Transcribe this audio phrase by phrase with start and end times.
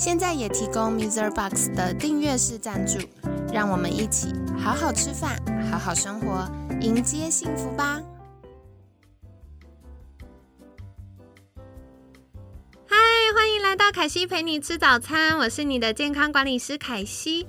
[0.00, 1.30] 现在也提供 Mr.
[1.30, 2.98] Box 的订阅式赞助，
[3.52, 5.38] 让我们一起好好吃饭，
[5.70, 6.50] 好好生活，
[6.80, 8.00] 迎接幸福吧！
[12.86, 12.96] 嗨，
[13.34, 17.46] 欢迎来到凯西陪你吃早餐，我是你的健康管理师凯西。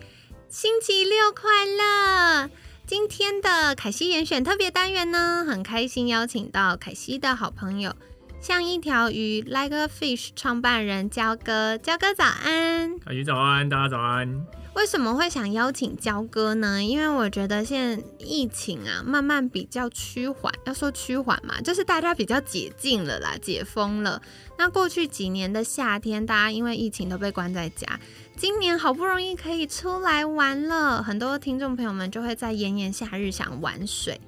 [0.50, 2.50] 星期六快乐！
[2.86, 7.96] 今天的凯西严选特别单元呢，很开心邀请到凯西的好朋友，
[8.42, 12.98] 像一条鱼 Like a Fish 创办人焦哥，焦哥早安！
[13.24, 14.48] 早安，大家早安。
[14.74, 16.84] 为什么会想邀请焦哥呢？
[16.84, 20.52] 因为我觉得现在疫情啊，慢慢比较趋缓。
[20.66, 24.20] 要说趋缓嘛，就是大家比较解禁了啦，解封了。
[24.58, 28.00] 那过去几年的夏天，大家因为疫情都被关在家。
[28.36, 34.20] 今年好不容易可以出来玩了，很多听众朋友们就会在炎炎夏日想玩水。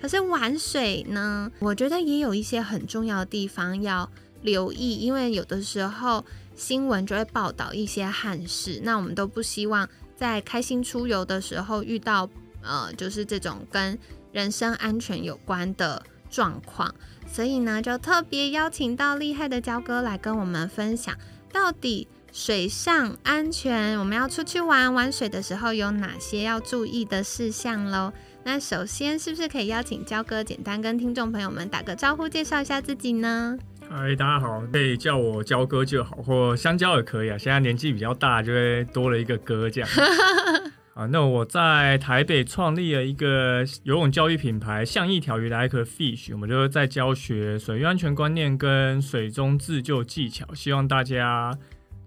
[0.00, 4.10] 可是玩水呢，我觉得也有一些很重要的地方要
[4.42, 6.24] 留意，因为有的时候。
[6.56, 12.28] 新闻就会报道一些憾事，那我们都不希望在开心出游的时候遇到
[12.60, 13.98] 呃，就是这种跟
[14.30, 16.94] 人身安全有关的状况，
[17.26, 21.16] 所以呢，就特别邀请到厉害的焦哥来跟我们分享，
[21.50, 28.12] 到底水上安全，我们要出去玩玩水的时候有哪些要注意的事项喽？
[28.42, 33.56] 那首先是不是可以邀请焦哥简单跟听众朋友们打个招呼，介绍一下自己呢？
[33.88, 37.36] 嗨，大家好，可以叫我焦哥就好，或香蕉也可以啊。
[37.36, 39.90] 现在年纪比较大，就会多了一个哥这样。
[40.94, 51.52] 啊，那我在台北创立了一个游泳教育品牌，像一条鱼的 Like Fish，我们就是在教学水域安全观念跟水中自救技巧，希望大家。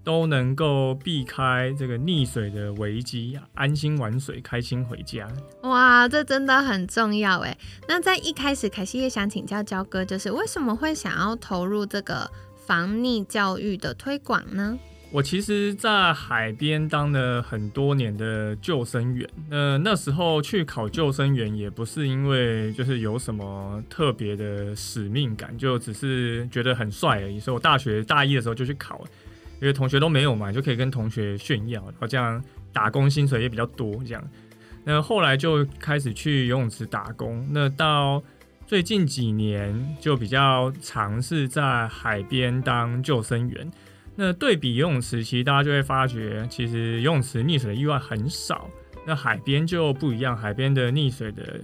[0.03, 5.27] 都能够避开这个溺水的危机，安心玩水，开心回家。
[5.61, 7.57] 哇，这真的很重要哎。
[7.87, 12.29] 那在一开始，凯西也想请教焦哥，就是为什么会想要投入这个
[12.65, 14.77] 防溺教育的推广呢？
[15.11, 19.29] 我其实，在海边当了很多年的救生员。
[19.47, 27.39] 那那时候去考救生员，也不是因为就是有什么特别的使命感，就只是觉得很帅而已。
[27.39, 29.05] 所以我大学大一的时候就去考。
[29.63, 32.43] 因为同学都没有嘛，就可以跟同学炫耀，然后这样
[32.73, 33.95] 打工薪水也比较多。
[34.03, 34.21] 这样，
[34.83, 37.47] 那后来就开始去游泳池打工。
[37.49, 38.21] 那到
[38.67, 43.71] 最近几年就比较尝试在海边当救生员。
[44.17, 48.69] 那对比游泳池，其实大家就会发觉，其实游泳池溺水的意外很少。
[49.07, 51.61] 那海边就不一样，海边的溺水的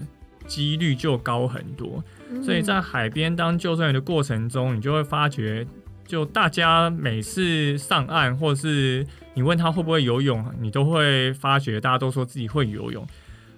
[0.48, 2.02] 几率就高很多。
[2.42, 5.68] 所以在海边当救生员的过程中，你就会发觉。
[6.09, 9.06] 就大家每次上岸，或是
[9.36, 13.06] 你问他会不会游泳，你都会发觉大家都说自己会游泳。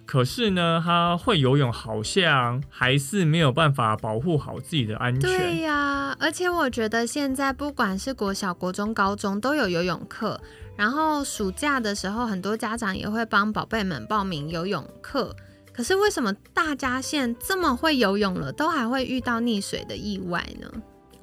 [0.05, 5.21] 可是呢，他会游泳，好像还是没有办法保护好自己的安全。
[5.21, 10.37] 对呀，而且我觉得现在不管是国小、国中、高中都有游泳课，
[10.75, 15.33] 然后暑假的时候，很多家长也会帮宝贝们报名游泳课。
[15.71, 20.69] 可是为什么大家现在这么会游泳了，都还会遇到溺水的意外呢？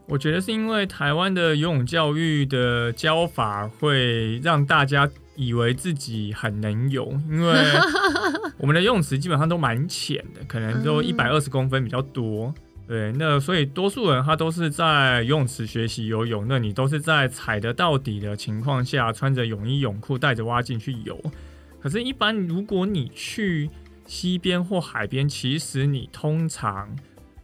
[0.08, 7.54] 我觉得是因为台湾的游泳教育的教法会让大家以为自己很能游，因为
[8.56, 12.52] 我们的游泳池基本上都蛮浅的，可能都一百二十公分比较多。
[12.86, 21.20] 对，那所以多数人他都是在游泳池学习游泳，那你都是在踩得到底的情况下，穿着泳衣泳裤带着蛙镜去游。
[21.82, 23.68] 可是，一般如果你去
[24.06, 26.88] 溪边或海边，其实你通常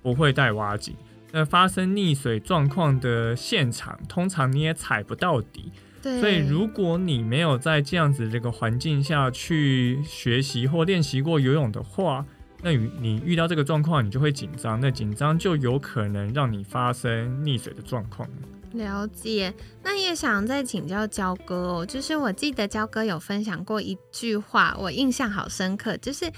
[0.02, 0.96] 不会带蛙镜。
[1.34, 5.72] 那发生溺水状况的现场，通常你也踩不到底。
[6.00, 6.20] 对。
[6.20, 12.24] 所以，如果你没有在这样子这个环境下去学习或练习过游泳的话，
[12.62, 14.80] 那你遇到这个状况，你就会紧张。
[14.80, 18.28] 那紧张就有可能让你发生溺水的状况。
[18.74, 19.52] 了解。
[19.82, 26.30] 那也想再请教焦哥哦，就是我记得焦哥有分享过一句话，我印象好深刻，就是。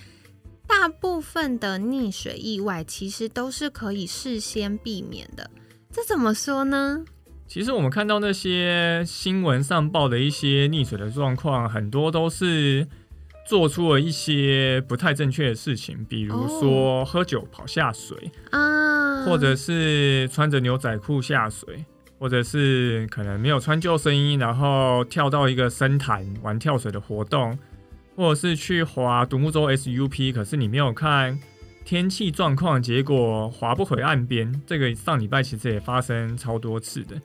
[0.66, 5.50] 大部分的溺水意外其实都是可以事先避免的，
[5.92, 7.04] 这怎么说呢？
[7.46, 12.86] 其实我们看到那些新闻上报的一些溺水的状况，很多都是
[13.46, 21.84] 做出了一些不太正确的事情，比如说喝酒跑下水啊，或者是穿着牛仔裤下水，
[22.18, 27.56] 或者是可能没有穿救生衣，然后跳到一个深潭玩跳水的活动。
[28.16, 31.38] 或者是去划独木舟 SUP，可是你没有看
[31.84, 34.60] 天气状况，结果划不回岸边。
[34.66, 37.20] 这个上礼拜其实也发生超多次的，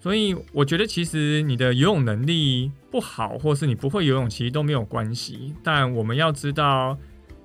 [0.00, 5.54] 所以我觉得其实你的游泳能力不好，或是你不会游泳，其实都没有关系。
[5.62, 6.98] 但我们要知道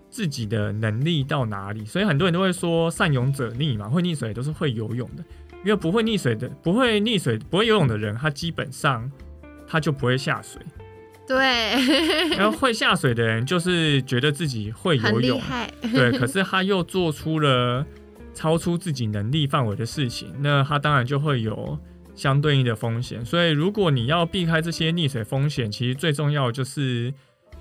[0.09, 5.23] 自己的能力到哪里，所以很多人都会说善泳者溺嘛，会溺水都是会游泳的，
[5.65, 9.11] 因为不会溺水的、不会溺水、不会游泳的人，他基本上
[9.67, 10.61] 他就不会下水。
[11.27, 15.41] 对，然后会下水的人就是觉得自己会游泳，
[15.91, 17.85] 对，可是他又做出了
[18.33, 21.77] 超出自己能力范围的事情，那他当然就会有
[22.13, 23.25] 相对应的风险。
[23.25, 27.13] 所以，如果你要避开这些溺水风险，其实最重要就是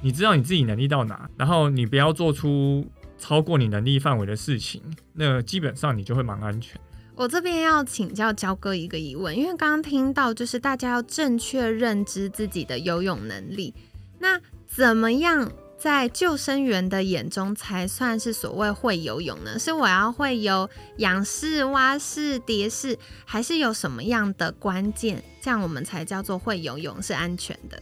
[0.03, 4.83] 你知道你自己能力到哪，然后你不要做出超过你能力范围的事情，
[5.15, 6.79] 那基本上你就会蛮安全。
[7.17, 13.73] 我这边要请教焦哥一个疑问，因为刚刚听到就是大家要正确认知自己的游泳能力，
[14.19, 19.57] 那怎么样在救生员的眼中才算是所谓会游泳呢？
[19.57, 27.81] 是我要会游仰式、蛙式、蝶式，还是有什么样的关键，这样我们才叫做会游泳是安全的？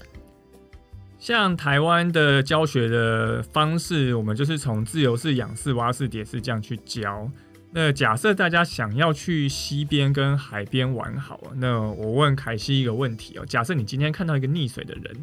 [1.18, 7.30] 像台湾的教学的方式，我们就是从自由式、仰式、蛙式、蝶式这样去教。
[7.74, 15.16] 那假设大家想要去溪边跟海边玩好了，那我问凯西一个问题哦：假设你今天看到一个溺水的人，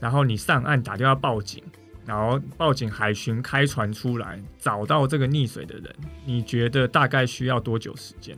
[0.00, 1.62] 然后你上岸打电话报警，
[2.04, 5.94] 然后报警海巡开船出来找到这个溺水的人，
[6.24, 8.36] 你觉得大概需要多久时间？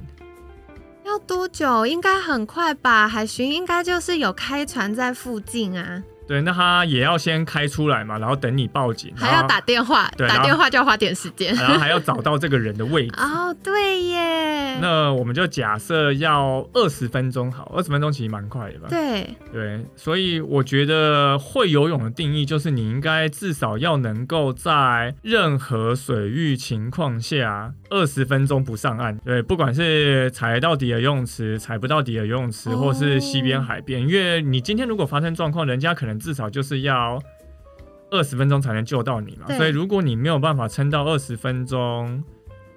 [1.06, 1.86] 要多久？
[1.86, 3.08] 应该很快吧？
[3.08, 6.02] 海巡应该就是有开船在附近啊。
[6.30, 13.14] 对，那他也要先开出来嘛，然后等你报警，还要打电话，对打电话就要花点时间，然后还要找到这个人的位置。
[13.20, 14.78] 哦，对耶。
[14.80, 18.86] 那我们就假设要二十分钟好，二十分钟其实蛮快的吧？
[18.88, 29.18] 对对，所以我觉得会游泳的定义就是你应该至少要能够在任何水域情况下二十分钟不上岸。
[29.24, 37.18] 对，不管是踩到底的游泳池、踩不到底的游泳池，哦或是西边、海边，因为你今天如果发生状况，人家可能至少就是要
[38.10, 39.56] 二十分钟才能救到你嘛。
[39.56, 42.22] 所以如果你没有办法撑到二十分钟，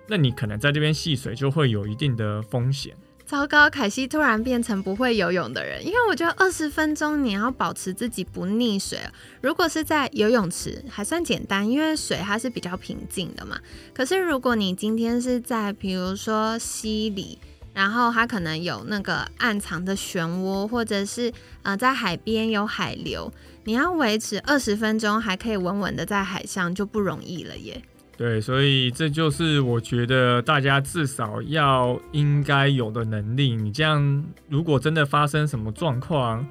[0.07, 2.95] 那你可能在这边戏水就会有一定的风险。
[3.25, 8.99] 糟糕，凯西突然变成不会游泳的人，因为我觉得二十分钟你要保持自己不溺水。
[9.41, 13.57] 如果是在游泳池还算简单，因为水它是比较平静的嘛。
[13.93, 17.39] 可是如果你今天是在比如说溪里，
[17.73, 21.31] 然后它可能有那个暗藏的漩涡，或者是
[21.63, 23.31] 呃在海边有海流，
[23.63, 27.81] 你要维持二十分钟还可以稳稳的在海上就不容易了耶。
[28.15, 33.55] 对，所以这就是我觉得大家至少要应该有的能力。
[33.55, 36.45] 你这样，如果真的发生什么状况，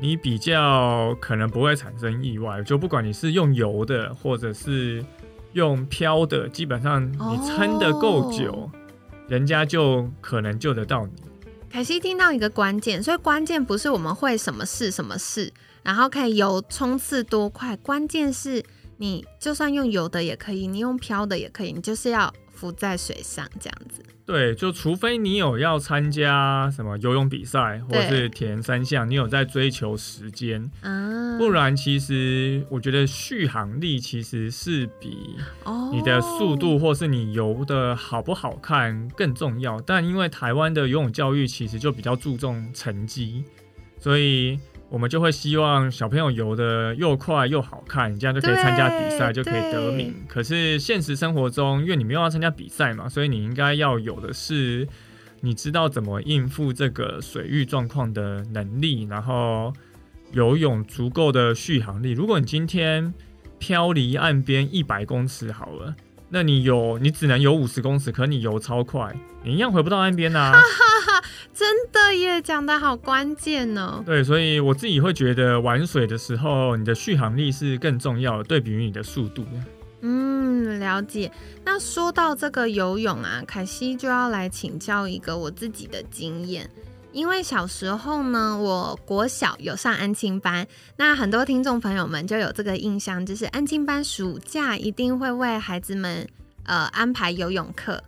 [0.00, 2.62] 你比较可能不会产生意外。
[2.62, 5.04] 就不管你是用游的，或者是
[5.52, 8.70] 用漂的，基本上你撑得够久，哦
[9.28, 11.12] 人家就可能救得到你。
[11.68, 15.52] 凯西听到一个关键，所以关键不是我们会什么事什么事，
[15.82, 18.64] 然后可以游冲刺多快，关键是
[18.98, 24.02] 你就算用游的也可以，你用漂的也可以，你就是要浮在水上这样子。
[24.24, 39.80] 对，就除非你有要参加什么游泳比赛，或对是田三项，你有在追求时间，啊，不然其实我觉得续航力其实是比哦你的速度或是你游的好不好看更重要。
[39.82, 43.44] 但因为台湾的游泳教育其实就比较注重成绩，
[44.00, 50.14] 所以我们就会希望小朋友游的又快又好看，这样就可以参加比赛，就可以得名。
[50.28, 54.86] 可是现实生活中，因为你没有要参加比赛嘛，所以你应该要有的是
[55.40, 59.72] 你知道怎么应付这个水域状况的能力，然后
[60.32, 62.12] 游泳足够的续航力。
[62.12, 63.12] 如果你今天
[63.58, 65.94] 漂离岸边一百公尺好了。
[66.28, 69.14] 那你有，你只能游五十公尺，可你游超快，
[69.44, 70.52] 你一样回不到岸边呐、
[71.54, 74.02] 真的耶，讲的好关键哦。
[74.04, 79.44] 对，所以我自己会觉得玩水的时候，你的续航力是更重要的，对比于你的速度。
[80.02, 81.32] 嗯，了解。
[81.64, 86.68] 那说到这个游泳啊，凯西就要来请教一个我自己的经验。
[87.12, 90.66] 因为小时候呢，我国小有上安亲班，
[90.98, 96.28] 那很多听众朋友们就有这个印象，就是安亲班暑假一定会为孩子们
[96.64, 98.02] 呃安排游泳课。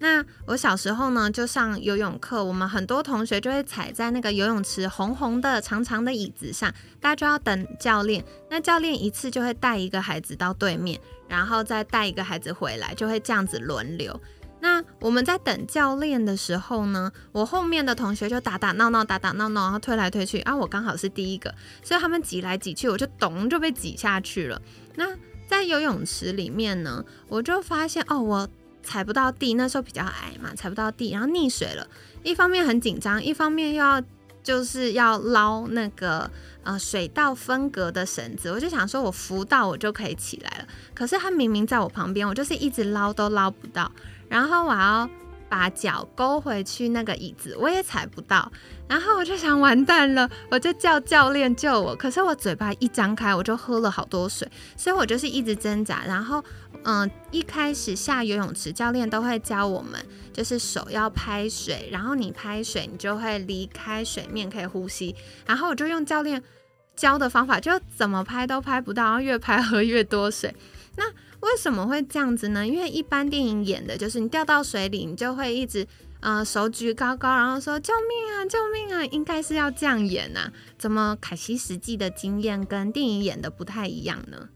[0.00, 8.22] 那我小时候呢，就上游泳课，我们很多同学就会踩在那个游泳池红红的长长的椅子上，大家就要等教练。
[8.50, 14.20] 那教练一次就会带一个孩子到对面，然后再带一个孩子回来，就会这样子轮流。
[14.60, 24.60] 那我们在等教练的时候呢，我后面的同学就打打闹闹，打打闹闹，然后推来推去啊，我刚好是第一个，所以他们挤来挤去，我就咚就被挤下去了。
[24.96, 25.06] 那
[25.46, 28.48] 在游泳池里面呢，我就发现哦，我
[28.84, 31.86] 踩不到地，那时候比较矮嘛，踩不到地，然后溺水了。
[32.22, 34.02] 一方面很紧张，一方面又要
[34.42, 36.30] 就是要捞那个
[36.62, 40.66] 呃水道分隔的绳子，我就想说我浮到我就可以起来了。
[40.94, 43.90] 可是他明明在我旁边，我就是一直捞都捞不到。
[44.28, 45.08] 然后我要
[45.48, 48.50] 把脚勾回去那个椅子，我也踩不到。
[48.86, 51.96] 然后我就想完蛋了，我就叫教练救我。
[51.96, 56.04] 可是我嘴巴一张开，我就喝了好多水，所以我就是一直挣扎。
[56.06, 56.44] 然后，
[56.84, 59.98] 嗯，一开始下游泳池，教练都会教我们，
[60.32, 65.16] 就是手要拍水，然后你拍水，你就会离开水面，可以呼吸。
[65.46, 66.42] 然后我就用教练
[66.94, 70.54] 教的方法，就怎么拍都拍不到，然后越拍喝越多水。
[70.96, 71.10] 那
[71.40, 72.66] 为什么会这样子呢？
[72.66, 75.86] 因为一般电影演的就是你掉到水里，你就会一直
[76.24, 80.50] 呃手举高高，然后说救命啊救命啊，应该是要这样演呐。
[80.78, 84.48] 怎么凯西实际的经验跟电影演的不太一样呢？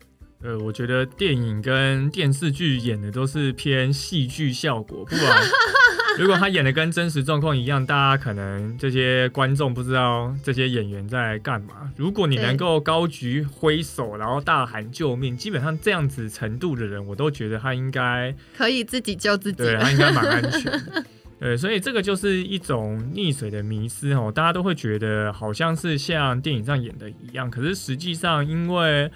[0.43, 5.43] 呃，我觉得电影跟电视剧演的都是偏戏剧效果，不然
[6.19, 11.93] 如果他演的跟真实状况一样，大家可能这些观众不知道这些演员在干嘛。
[11.97, 21.05] 如果你能够高举挥手，然后大喊救命，基本上这样子程度的人，我都觉得他应该可以自己救自己，对他应该蛮安全的。
[21.39, 29.11] 对，所以这个就是一种溺水的迷失哦，大家都会觉得好像是像电影上演的一样，可是实际上因为。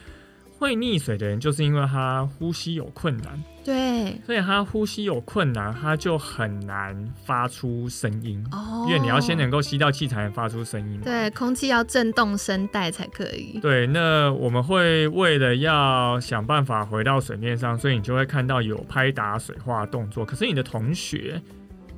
[0.58, 13.58] 会溺水的人，就是因为他呼吸有困难，对，所以他呼吸有困难，他就很难发出声音哦，因为你要先能够吸到气才能发出声音，对，空气要震动声带才可以。
[13.60, 20.24] 对，那我们会为了要想办法回到水面上，所以你就会看到有拍打水花动作。
[20.24, 21.42] 可是你的同学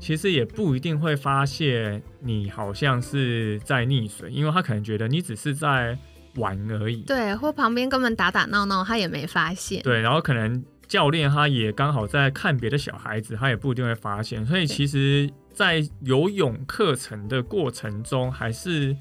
[0.04, 5.98] 其实也不一定会发现你好像是在溺水，因为他可能觉得你只是在。
[6.36, 9.80] 玩而已，对，或旁边根本打打闹闹，他也没发现。
[9.84, 14.44] 对，然后可能教练他也刚好在看别的小孩子，他也不一定会发现。
[14.44, 18.96] 所以其实，在游泳课程的过程中，还是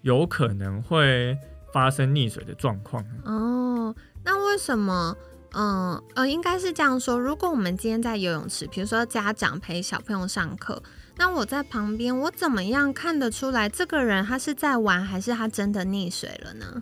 [0.00, 1.36] 有可能会
[1.70, 3.04] 发生溺水的状况。
[3.26, 5.14] 哦，那为什么？
[5.54, 7.18] 嗯呃，应该是这样说。
[7.18, 10.82] 如果我们今天在游泳池，比如说家长陪小朋友上课。
[11.16, 16.80] 那我在旁边，我怎么样看得出来这个人他是在玩，还是他真的溺水了呢？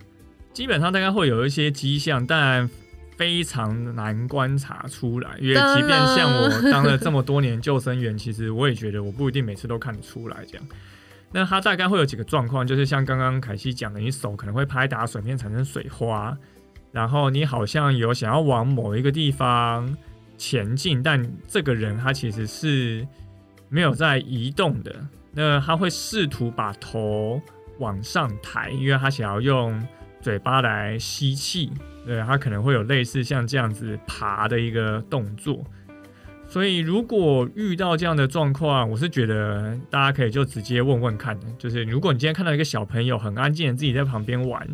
[0.53, 2.69] 基本上大概会有一些迹象，但
[3.17, 5.37] 非常难观察出来。
[5.39, 10.45] 因为即便像我当了这么多年救生员，其实我也觉得我不一定每次都看得出来。
[10.49, 10.65] 这样，
[11.33, 16.37] 那他大概会有几个状况，就是像刚刚凯西讲的，你手可能会拍打水面产生水花，
[16.91, 19.97] 然后你好像有想要往某一个地方
[20.37, 23.07] 前进，但这个人他其实是。
[23.71, 24.95] 没有在移动的，
[25.31, 27.39] 那他会试图把头
[27.77, 29.79] 往上抬，因为他想要用
[30.21, 31.71] 嘴巴来吸气。
[32.03, 35.63] 对，他可能会有类似像这样子爬的一个动作。
[36.47, 44.67] 所以，如果遇到这样的状况，我是觉得大家可以就直接问问看，就是如果你今天看到一个小朋友很安静自己在旁边玩，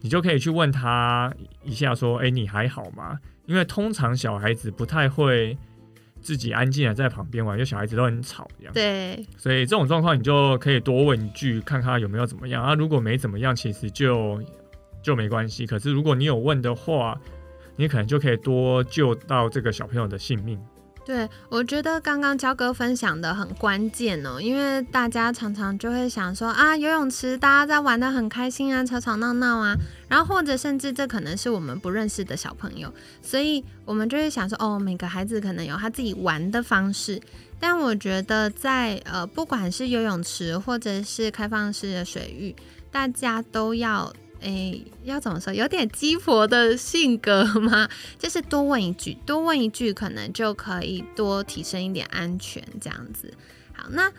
[0.00, 5.56] 你就可以去问他一下，说：“哎，你还好吗？”因为通常小孩子不太会。
[6.22, 8.74] 自己安静的在旁边玩，就小孩子都很吵这样。
[8.74, 12.74] 对，所以这种状况你就可以多问一句，看看有没有怎么样啊。
[12.74, 14.38] 如果没怎么样，其实就
[15.02, 15.64] 就没关系。
[15.64, 17.18] 可是如果你有问的话，
[17.74, 20.60] 你可能就可以多救到这个小朋友的性命。
[21.02, 29.74] 对，我觉得刚刚焦哥分享的很关键哦，因为大家常常就会想说啊，游泳池大家在玩的很开心啊，吵吵闹闹啊，
[30.08, 32.92] 然后或者甚至这可能是我们不认识的小朋友，
[33.22, 37.20] 所以我们就会想说哦，每个孩子可能有他自己玩的方式，
[37.58, 42.54] 但我觉得在呃，不管是游泳池或者是开放式的水域，
[42.92, 44.12] 大家都要。
[44.40, 45.52] 诶，要怎么说？
[45.52, 47.88] 有点鸡婆的性格吗？
[48.18, 53.32] 就是多问一句，多问一句，可能就可以多提升一点安全，这样子。
[53.72, 54.10] 好，那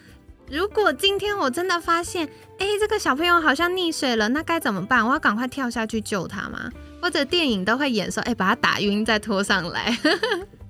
[0.50, 5.06] 如果今天我真的发现，哎，这个小朋友好像溺水了，那该怎么办？
[5.06, 6.72] 我要赶快跳下去救他吗？
[7.02, 9.98] 或者电影都会演说，哎，把他打晕再拖上来。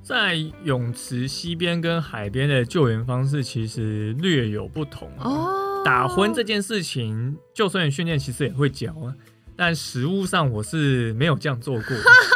[0.01, 5.83] 在泳池西边跟海边的救援方式其实略有不同哦。
[5.85, 9.13] 打昏这件事情，救生员训练其实也会教啊。
[9.61, 11.95] 但实物上我是没有这样做过。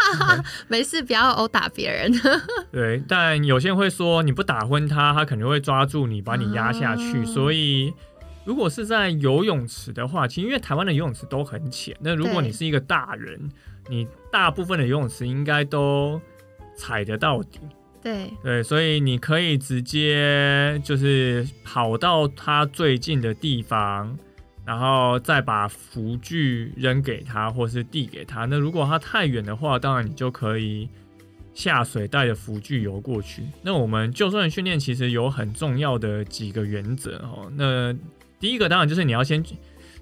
[0.69, 2.13] 没事，不要殴打别人。
[2.71, 7.25] 对，但有些人会说，你不打昏他，他肯定会抓住你，把你压下去。
[7.25, 7.91] 所以，
[8.45, 13.49] 如果是在游泳池的话，其实因为台湾的游泳池都很浅，那如果你是一个大人，
[13.89, 16.21] 你大部分的游泳池应该都
[16.77, 17.59] 踩得到底。
[18.03, 24.15] 对对，所以你可以直接就是跑到他最近的地方，
[24.65, 28.45] 然后再把浮具扔给他，或是递给他。
[28.45, 30.89] 那如果他太远的话，当然你就可以
[31.53, 33.43] 下水带着浮具游过去。
[33.61, 37.51] 那我们救生员训练其实有很重要的几个原则哦。
[37.55, 37.93] 那
[38.39, 39.43] 第一个当然就是你要先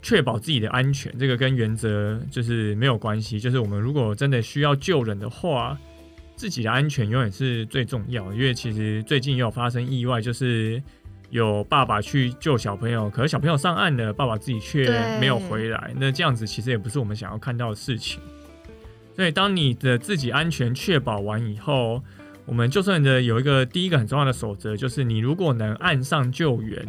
[0.01, 3.39] 确保自己的安全，这个跟原则就是没有关系。
[3.39, 5.77] 就是我们如果真的需要救人的话。
[6.35, 10.81] 自己的安全永远是最重要，因为其实最近也有发生意外，就是
[11.33, 14.87] 有爸爸去救小朋友，可是小朋友上岸了，爸爸自己却
[15.19, 15.91] 没有回来。
[15.97, 18.21] 那这样子其实也不是我们想要看到的事情。
[19.15, 22.03] 所以，当你的自己安全确保完以后，
[22.45, 26.87] 我们就算的有一个第一个很重要的守则，就是你如果能岸上救援，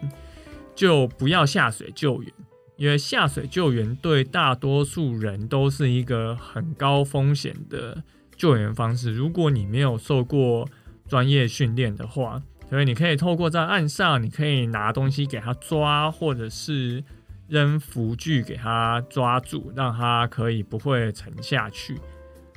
[0.74, 2.30] 就不要下水救援，
[2.76, 8.04] 因为下水救援对大多数人都是一个很高风险的。
[8.36, 10.68] 救援方式，如果你没有受过
[11.08, 12.42] 专业训练的话，
[12.74, 17.04] 所以你可以透过在岸上，你可以拿东西给他抓，或者是
[17.46, 21.96] 扔浮具给他抓住，让他可以不会沉下去。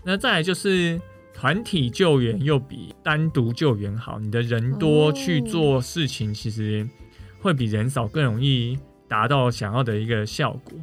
[0.04, 1.00] 那再来就是
[1.36, 6.90] 团体救援又比单独救援好，你的人多去做事情，其实
[7.40, 10.74] 会比人少更容易达到想要的一个效果。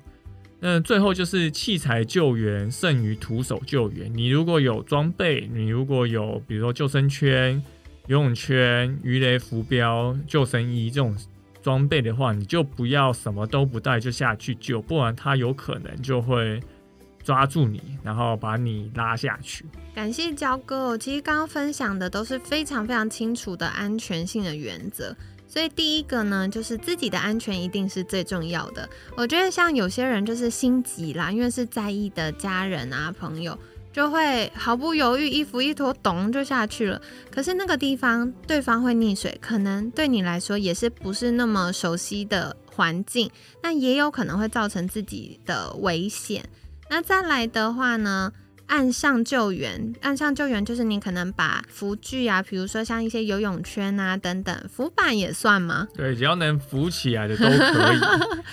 [0.61, 4.17] 那最后就是器材救援胜于徒手救援。
[4.17, 7.61] 你如果有装备，你如果有比如说救生圈、
[8.07, 11.17] 游泳圈、鱼雷浮标、救生衣这种
[11.63, 16.61] 装备的话，你就不要什么都不带就下去救，不然他有可能就会
[17.23, 19.65] 抓住你，然后把你拉下去。
[19.95, 25.17] 感谢焦哥，其实刚刚分享的都是非常非常清楚的安全性的原则。
[25.47, 28.87] 所以第一个呢，就是自己的安全一定是最重要的。
[29.17, 33.57] 我觉得像有些人就是心急啦，因为是在意的家人啊朋友，
[33.95, 37.01] 就会毫不犹豫，衣服一脱，咚就下去了。
[37.31, 43.31] 可是那个地方对方会溺水，可能对你来说也是不是那么熟悉的环境，
[43.63, 46.45] 那也有可能会造成自己的危险。
[46.91, 48.33] 那再来的话呢？
[48.67, 55.87] 岸上救援，岸上救援就是你可能把浮具啊，比如说像一些游泳圈啊等等，浮板也算吗？
[55.95, 58.01] 对，只要能浮起来的都可以，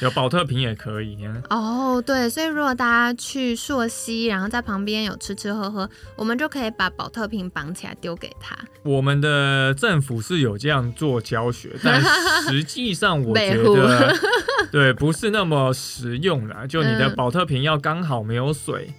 [0.03, 1.17] 有保特瓶也可以。
[1.49, 8.57] 哦，对，所以如果大家去朔溪，然后在旁边有吃吃喝喝，我们就可以把保特瓶绑起来丢给他。
[8.83, 12.01] 我们的政府是有这样做教学，但
[12.43, 14.15] 实际上我觉得，
[14.71, 16.65] 对，不是那么实用啦。
[16.67, 18.89] 就你的保特瓶要刚好没有水。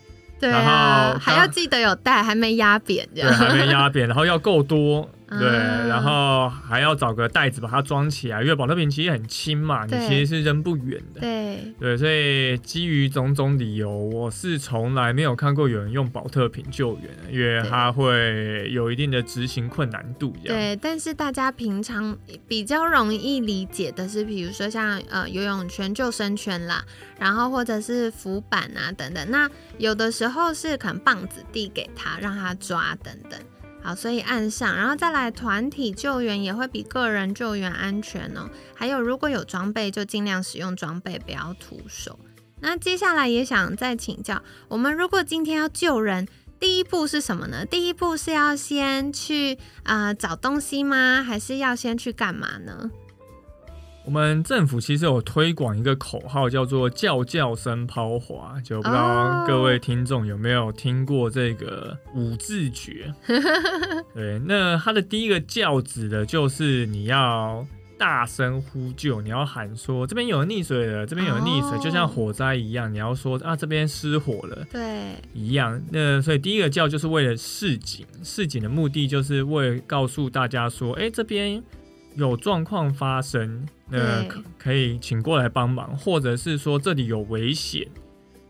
[0.49, 5.09] 然后还要记得有带，还没压扁，对，还没压扁，然后要够多。
[5.39, 5.49] 对，
[5.89, 11.21] 然后还要找个袋子把它装起来，因为保特瓶其实很轻嘛，你其实是扔不远的。
[11.21, 20.35] 对对，所以基于种种理由，我是从来没有看过有人用保特瓶救援，因为它会有一定的执行困难度。
[20.45, 22.17] 对，但是大家平常
[22.49, 26.85] 比较容易理解的是，比如说像呃游泳圈、救生圈啦，
[27.19, 33.39] 然后或者是浮板啊等等，那有的时候是可能棒子递给他，让他抓等等。
[33.83, 38.49] 好，所以按上，然后再来团体救援也会比个人救援安全哦。
[38.75, 42.19] 还有，如果有装备，就尽量使用装备，不要徒手。
[42.61, 46.29] 那接下来也想再请教，我们如果今天要救人，
[46.61, 47.67] 第一步是什么呢？
[47.67, 51.25] 第一步是要先去啊找东西吗？
[51.27, 52.89] 还是要先去干嘛呢？
[54.05, 63.15] 我们政府其实有推广一个口号，叫做“叫叫声抛滑”，就不知道各位听众有没有听过这个五字诀？
[64.13, 67.65] 对，那它的第一个叫指的就是你要
[67.97, 75.81] 大声呼救，你要喊说这边有溺水了，这边有溺水，就像火灾一样，你要说啊这边失火了，对，一样。
[75.93, 81.63] 那所以第一个叫就是为了示警，示警的目的就是为告诉大家说，哎，这边。
[82.15, 87.87] 有状况发生，那可可以请过来帮忙，或者是说这里有危险，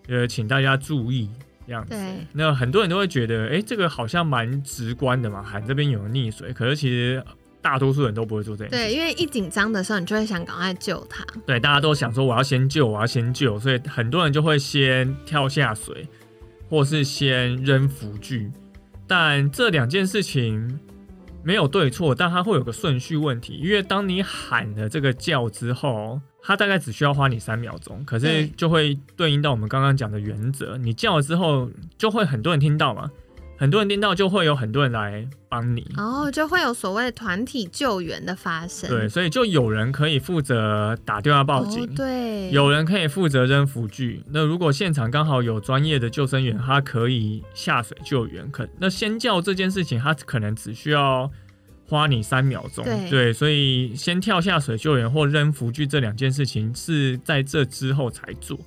[0.07, 1.29] 呃，请大家注意
[1.67, 1.97] 这样子。
[2.33, 6.53] 那很多人都会觉得，哎，这个好像蛮直观的嘛，喊这边有人溺水。
[6.53, 7.21] 可是其实
[7.61, 8.87] 大多数人都不会做这件事。
[8.87, 11.25] 对，因为一紧张的时候，你就会想赶快救他。
[11.45, 16.07] 对，大家都想说我要先救，我要先救，所以很多人就会先跳下水，
[16.71, 18.49] 或是先扔浮具。
[19.09, 20.79] 但这两件事情。
[21.45, 33.11] 没有对错，但它会有个顺序问题，因为当你喊了这个叫之后，它大概只需要花你三秒钟，可是就会对应到我们刚刚讲的原则，你叫了之后，就会很多人听到嘛。
[33.63, 38.91] 很多人听到就会有很多人来帮你，哦，就会有所谓团体救援的发生。
[38.91, 44.21] 对，所以就有人可以负责打电话报警，对，有人可以负责扔浮具。
[44.33, 48.51] 那如果现场刚好有专业的救生员，他可以下水救援。
[48.51, 51.31] 可那先叫这件事情，他可能只需要
[51.89, 52.85] 花你三秒钟。
[53.09, 58.59] 对，所以先跳下水救援或扔浮具这两件事情是在这之后才做。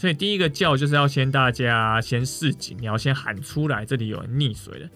[0.00, 4.88] 所以第一个叫就是要先大家先示警，你要先喊出来，这里有人溺水了。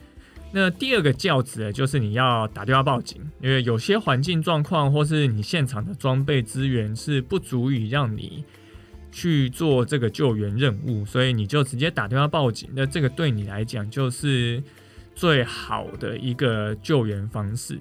[0.50, 8.42] 那第二个教子就是你要打电话报警，因为有些环境状况或是你现场的装备资源是不足以让你
[9.12, 12.70] 去做这个救援任务，所以你就直接打电话报警。
[12.72, 14.62] 那这个对你来讲就是
[15.14, 17.78] 最好的一个救援方式。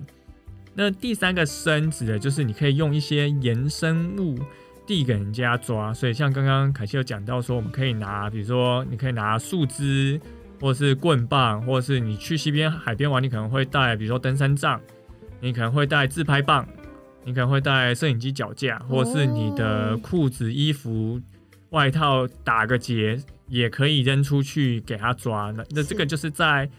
[0.75, 4.37] 那第三个生指的就是你可以用一些延伸物
[4.85, 10.19] 递给人家抓，所以像刚刚凯西有讲到说，我们可以拿，比如说你可以拿树枝。
[10.61, 14.79] 或是棍棒，或者是你去西边海边玩，你可能会带，比如说登山杖，
[15.41, 16.65] 你可能会带自拍棒，
[17.25, 21.19] 你可能会带摄影机脚架，或者是你的裤子、衣服、
[21.71, 23.19] 外套打个结，
[23.49, 25.51] 也可以扔出去给他抓。
[25.51, 26.69] 那那这个就是在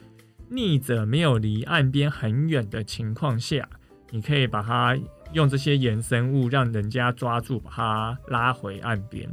[0.48, 3.68] 逆者没有离岸边很远的情况下，
[4.10, 4.96] 你可以把它
[5.34, 9.28] 用这些衍生物让人家抓住，把它拉回岸边。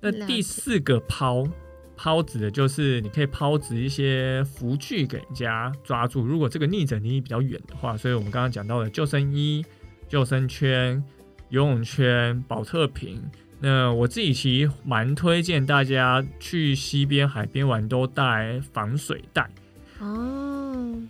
[0.00, 1.48] 那第四个抛。
[2.02, 6.24] 抛指的就是你可以抛掷一些浮具给人家抓住。
[6.24, 9.62] 如果这个逆者离你比较远的话，所以我们刚刚讲到的救生衣、
[10.08, 11.04] 救生圈、
[11.50, 13.22] 游泳圈、保特瓶。
[13.60, 19.50] 那我自己其实蛮推荐大家去西边海边玩都带防水袋。
[19.98, 20.39] 哦，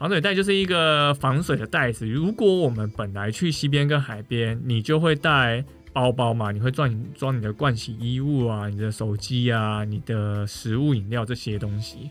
[0.00, 2.08] 防水袋就是一个防水的袋子。
[2.08, 5.64] 如果我们本来去西边跟海边，你就会带。
[5.92, 12.08] 包包嘛，你会装你装你的盥洗衣物啊，你的手机啊，你的食物饮料这些东西。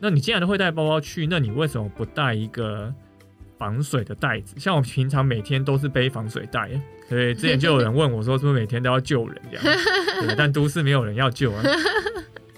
[0.00, 2.92] 那你既然都会带包包去，那你为什么不带一个
[3.56, 4.56] 防水的袋子？
[4.58, 6.68] 像我平常每天都是背防水袋，
[7.08, 9.78] 所以之前就有人问我说，是不是每天都要救人这样？
[10.26, 11.62] 对，但都市没有人要救啊。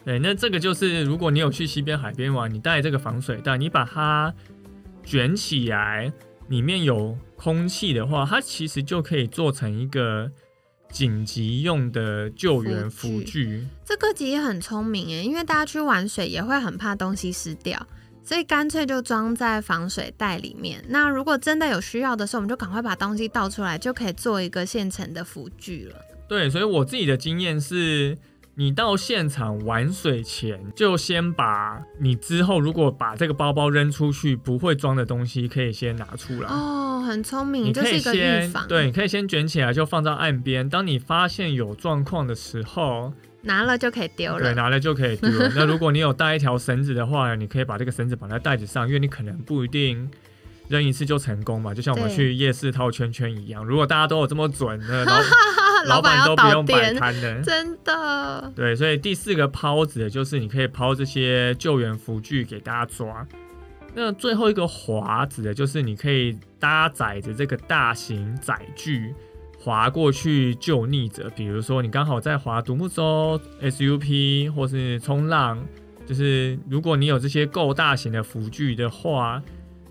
[0.06, 4.32] 对，那这个就是如果你有去西边海边玩，你带这个防水袋，你把它
[5.04, 6.12] 卷起来，
[6.48, 10.30] 里面有空气的话，它其实就可以做成一个。
[10.92, 17.86] 紧急用的救援辅具，这个其实很聪明诶，因为大家去玩水也会很怕东西湿掉，
[18.22, 20.84] 所以干脆就装在防水袋里面。
[20.90, 25.96] 那如果真的有需要的时候，我们就赶快把东西倒出来，就可以做一个现成的辅具了。
[26.28, 28.18] 对，所以我自己的经验是。
[28.54, 36.48] 你到现场玩水前，就先把你之后如果把这个包包扔出去不会装的东西，可以先拿出来。
[36.48, 40.68] 哦，很聪明，你可以先对，你可以先卷起来，就放到岸边。
[40.68, 44.40] 当你发现有状况的时候，拿了就可以丢了。
[44.40, 45.30] 对，拿了就可以丢。
[45.56, 50.10] 那如果你有带一条绳子的话，你可以把这个绳子绑在袋子上，因为你可能不一定
[50.68, 51.72] 扔一次就成功嘛。
[51.72, 55.22] 就像我们去夜市套圈圈一样，如果大家都有这么准，那然后。
[55.86, 58.52] 老板都不用摆摊的， 真的。
[58.54, 63.26] 对，所以第四个抛子就是你可以抛这些救援浮具给大家抓。
[63.94, 69.14] 那最后一个划子的就是你可以搭载着这个大型载具
[69.58, 71.30] 划过去救溺者。
[71.36, 75.58] 比如说你刚好在划独木舟、SUP 或是冲浪，
[76.06, 79.42] 就是如果你有这些够大型的浮具的话。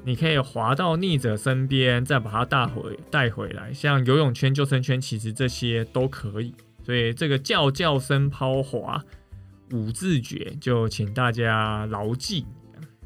[0.03, 3.71] 你可以滑到逆者身边，再把他带回带回来。
[3.73, 6.53] 像游泳圈、救生圈，其实这些都可以。
[6.83, 9.03] 所以这个叫叫声抛滑
[9.71, 12.45] 五字诀，就请大家牢记。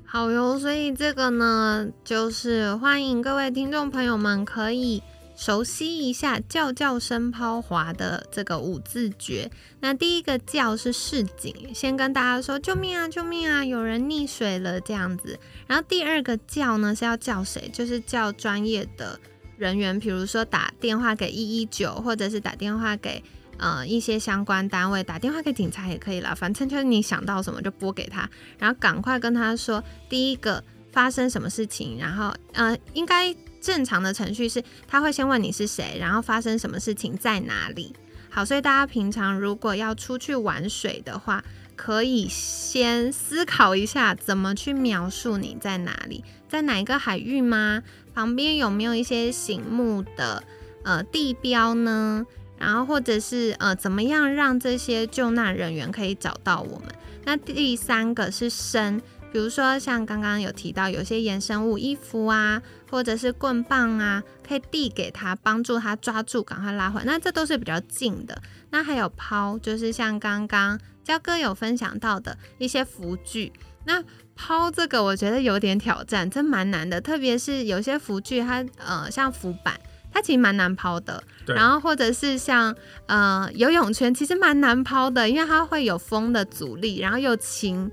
[0.05, 5.03] 好哟，所以这个呢，就是欢迎各位听众朋友们可以。
[5.35, 9.51] 熟悉一下叫叫声抛滑的这个五字诀。
[9.81, 15.37] 那第一个叫是示警，先跟大家说救命啊，救命啊，有人溺水了这样子。
[15.67, 17.69] 然后第二个叫呢是要叫谁？
[17.73, 19.19] 就是叫专业的
[19.57, 23.21] 人员，比如说打电话给一一九，或者是打电话给
[23.57, 26.33] 呃一些相关单位，打电话给警察也可以了。
[26.33, 33.35] 反正就是你想到什么就拨给他，然后赶快跟他说第一个发生什么事情，然后呃应该。
[33.65, 37.95] 正常的程序是，他会先问你是谁，然后发生什么事情，在哪里。
[38.29, 41.43] 好，所以大家平常如果要出去玩水的话，
[41.75, 47.81] 可以先思考一下怎么去描述你在哪里，在哪一个海域吗？
[48.13, 50.43] 旁边有没有一些醒目的
[50.83, 52.23] 呃地标呢？
[52.59, 56.93] 然后或者是呃怎么样让这些救难人员可以找到我们？
[57.25, 59.01] 那第三个是深。
[59.31, 67.01] 比如说，像刚刚有提到，有些衍生物、衣服啊，或者是棍棒啊，可以递给他，帮助他抓住，赶快拉回。
[67.05, 68.41] 那这都是比较近的。
[68.69, 73.51] 那还有抛，就是像刚刚焦哥有分享到的一些浮具。
[73.85, 74.01] 那
[74.35, 77.01] 抛这个，我觉得有点挑战，真蛮难的。
[77.01, 79.79] 特别是有些浮具，它呃，像浮板，
[80.11, 81.21] 它其实蛮难抛的。
[81.45, 82.73] 然后或者是像
[83.07, 87.91] 呃游泳圈，其实蛮难抛的，因为它会有风的阻力，然后又轻。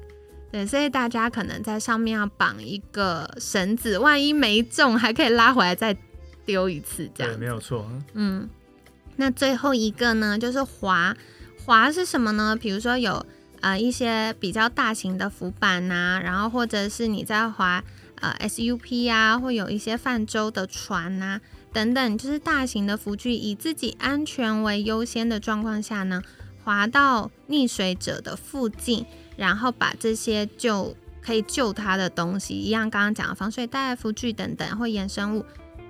[0.52, 5.96] 对，所以大家可能在上面要绑一个绳子，万一没中，还可以拉回来再
[6.44, 7.90] 丢一次，这样对，没有错。
[8.12, 8.46] 嗯，
[9.16, 11.16] 那最后一个呢，就是滑
[11.64, 12.54] 滑是什么呢？
[12.54, 13.24] 比如说有
[13.62, 17.82] 呃一些比较大型的浮板呐、然后或者是你在滑
[18.16, 21.40] 呃 SUP 啊，或有一些泛舟的船呐、
[21.72, 26.22] 等等，就是大型的浮具，以自己安全为优先的状况下呢，
[26.62, 35.44] 滑到溺水者的附近，然后把这些救可以救他的东西，一样刚刚讲的防水袋、浮具等等或衍生物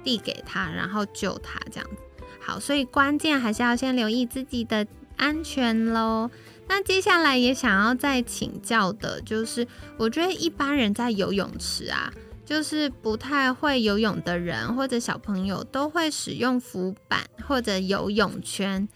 [0.05, 2.25] 递给他，然后救他这样子。
[2.41, 6.31] 好，所以关键还是要先留意自己的安全喽。
[6.69, 12.13] 那接下来也想要再请教的，就是我觉得一般人在游泳池啊，
[12.45, 18.89] 就是不太会游泳的人或者小朋友都会使用浮板或者游泳圈，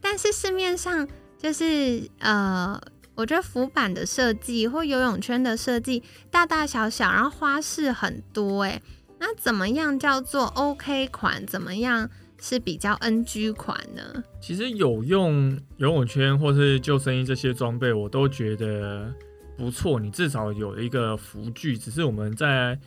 [0.00, 1.06] 但是市面上
[1.38, 2.80] 就是呃，
[3.20, 8.80] 我觉得浮板的设计或游泳圈的设计大大小小，然后花式很多诶。
[9.18, 11.46] 那怎么样叫做 OK 款？
[11.46, 12.08] 怎么样
[12.40, 14.24] 是比较 NG 款呢？
[14.40, 19.12] 其实有用游泳圈或是救生衣这些装备，我都觉得
[19.58, 20.00] 不错。
[20.00, 22.78] 你至少有一个浮具，只是我们在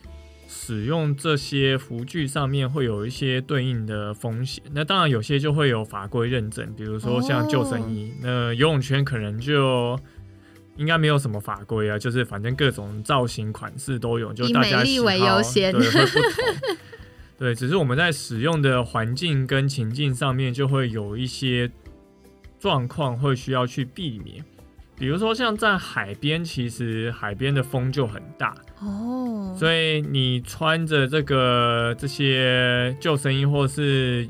[0.48, 4.64] 使用这些浮具上面会有一些对应的风险。
[4.72, 9.96] 那当然有些就会有法规认证，比如说像救生衣，那游泳圈可能就。
[10.78, 16.78] 应该没有什么法规啊，就是反正各种造型款式都有，就大家喜好优先对，会不同。
[17.38, 21.70] 对，只是我们在使用的环境跟情境上面，就会有一些
[22.60, 24.44] 状况会需要去避免。
[24.96, 34.30] 比如说，像在海边，其实海边的风就很大，哦，所以你穿着这个这些救生衣或是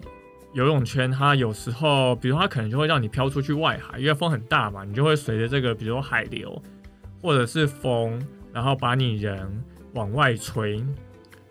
[0.53, 6.61] 游泳圈，它有时候，比如它可能就会让你飘出去外海，因为风很大嘛，你就会随着这个，比如说海流
[7.21, 8.21] 或者是风，
[8.53, 9.63] 然后把你人
[9.93, 10.83] 往外吹。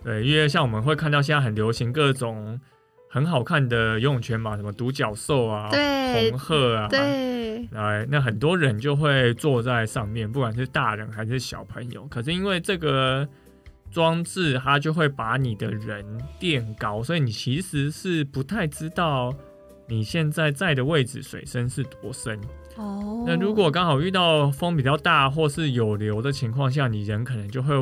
[0.05, 2.61] 对，因为像我们会看到现在很流行各种
[3.09, 12.07] 很好看的游泳圈嘛，什么独角兽啊、对红鹤啊，对，哎，那很多人就会坐在上面，不管是大人还是小朋友。
[12.07, 13.29] 可是因为这个
[13.93, 16.05] 装置，它就会把你的人
[16.41, 19.33] 垫高，所以你其实是不太知道
[19.87, 22.41] 你现在在的位置水深是多深。
[22.77, 27.75] 哦，那如果刚好遇到风比较大或是有流的情况下，你人可能就会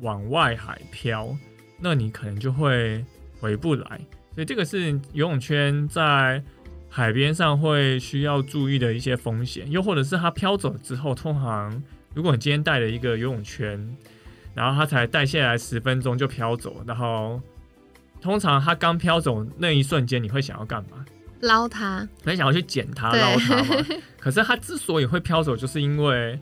[0.00, 1.36] 往外海飘，
[1.78, 3.04] 那你可能就会
[3.38, 4.00] 回不来。
[4.34, 6.42] 所以这个是游泳圈在
[6.88, 11.82] 海边上会需要注意的一些风险，又或者是它飘走之后，通常
[12.14, 13.96] 如果你今天带了一个游泳圈，
[14.58, 17.40] 然后它才带下来十分钟就飘走，然后
[18.20, 21.04] 通常它刚飘走那一瞬间，你会想要干嘛？
[21.40, 23.76] 捞它，很想要去捡它、捞它嘛。
[24.18, 26.36] 可是它之所以会飘走，就是因为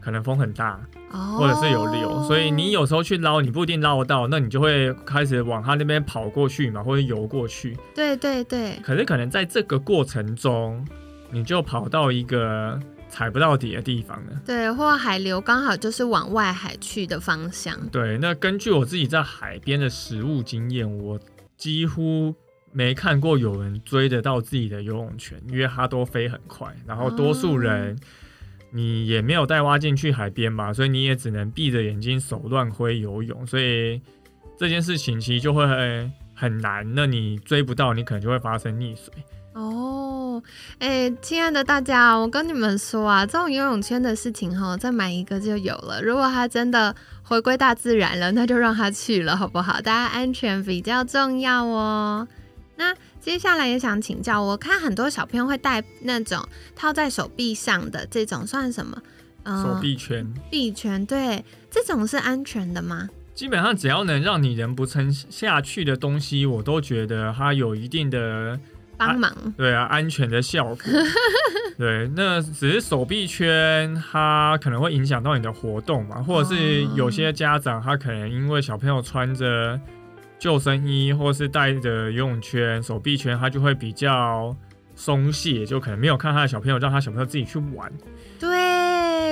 [0.00, 0.80] 可能风很大，
[1.12, 7.78] 哦，或者是有流，所以你有时候去捞，你不一定捞得到，那你就会开始往它那边跑过去嘛，或者游过去。
[7.94, 10.84] 对对对，可是可能在这个过程中，
[11.30, 12.76] 你就跑到一个
[13.12, 14.32] 踩不到底的地方呢。
[14.44, 17.78] 对，或海流刚好就是往外海去的方向。
[17.90, 21.20] 对，那根据我自己在海边的实物经验，我
[21.56, 22.34] 几乎
[22.72, 27.96] 没看过有人追得到自己的游泳圈，因为它都飞很快，然后多数人。
[28.74, 34.00] 你也没有带蛙镜去海边嘛，所以你也只能闭着眼睛手乱挥游泳，所以
[34.58, 35.62] 这件事情其实就会
[36.34, 36.82] 很难。
[36.94, 39.12] 那你追不到，你可能就会发生溺水。
[39.52, 40.11] 哦，
[40.78, 46.00] 哎，亲爱的大家，我跟你们说啊，这种游泳圈的事情哈，再买一个就有了。
[46.00, 49.80] 如果它真的回归大自然了，那就让它去了，好不好？
[49.80, 52.28] 大家安全比较重要哦。
[52.76, 59.02] 那接下来也想请教，我看很多小朋友会戴那种套在手臂上的这种，算什么？
[59.44, 63.08] 呃手臂圈臂圈，对，这种是安全的吗？
[63.34, 68.60] 基本上只要能让你人不撑下去的东西，我都觉得它有一定的
[69.08, 70.76] 帮忙，对啊安全的效果。
[71.78, 79.80] 对，那只是手臂圈，它可能会影响到你的活动嘛，或者是有些家长他可能因为小朋友穿着
[80.38, 84.54] 救生衣或是带着游泳圈、手臂圈，他就会比较
[84.94, 87.90] 松懈，就可能没有看他的小朋友，让他小朋友自己去玩。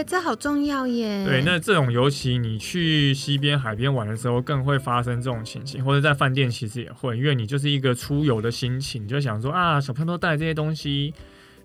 [0.04, 1.24] 这好重要耶。
[1.24, 11.12] 对，那这种尤其你去西边海边玩的时候，更会发生这种情形，或者在饭店其实也会，因为你就是一个出游的心情，你就想说啊，小朋友都带这些东西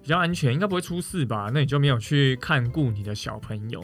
[0.02, 1.50] 比较安全，应该不会出事吧？
[1.54, 3.84] 那你就没有去看顾你的小朋友。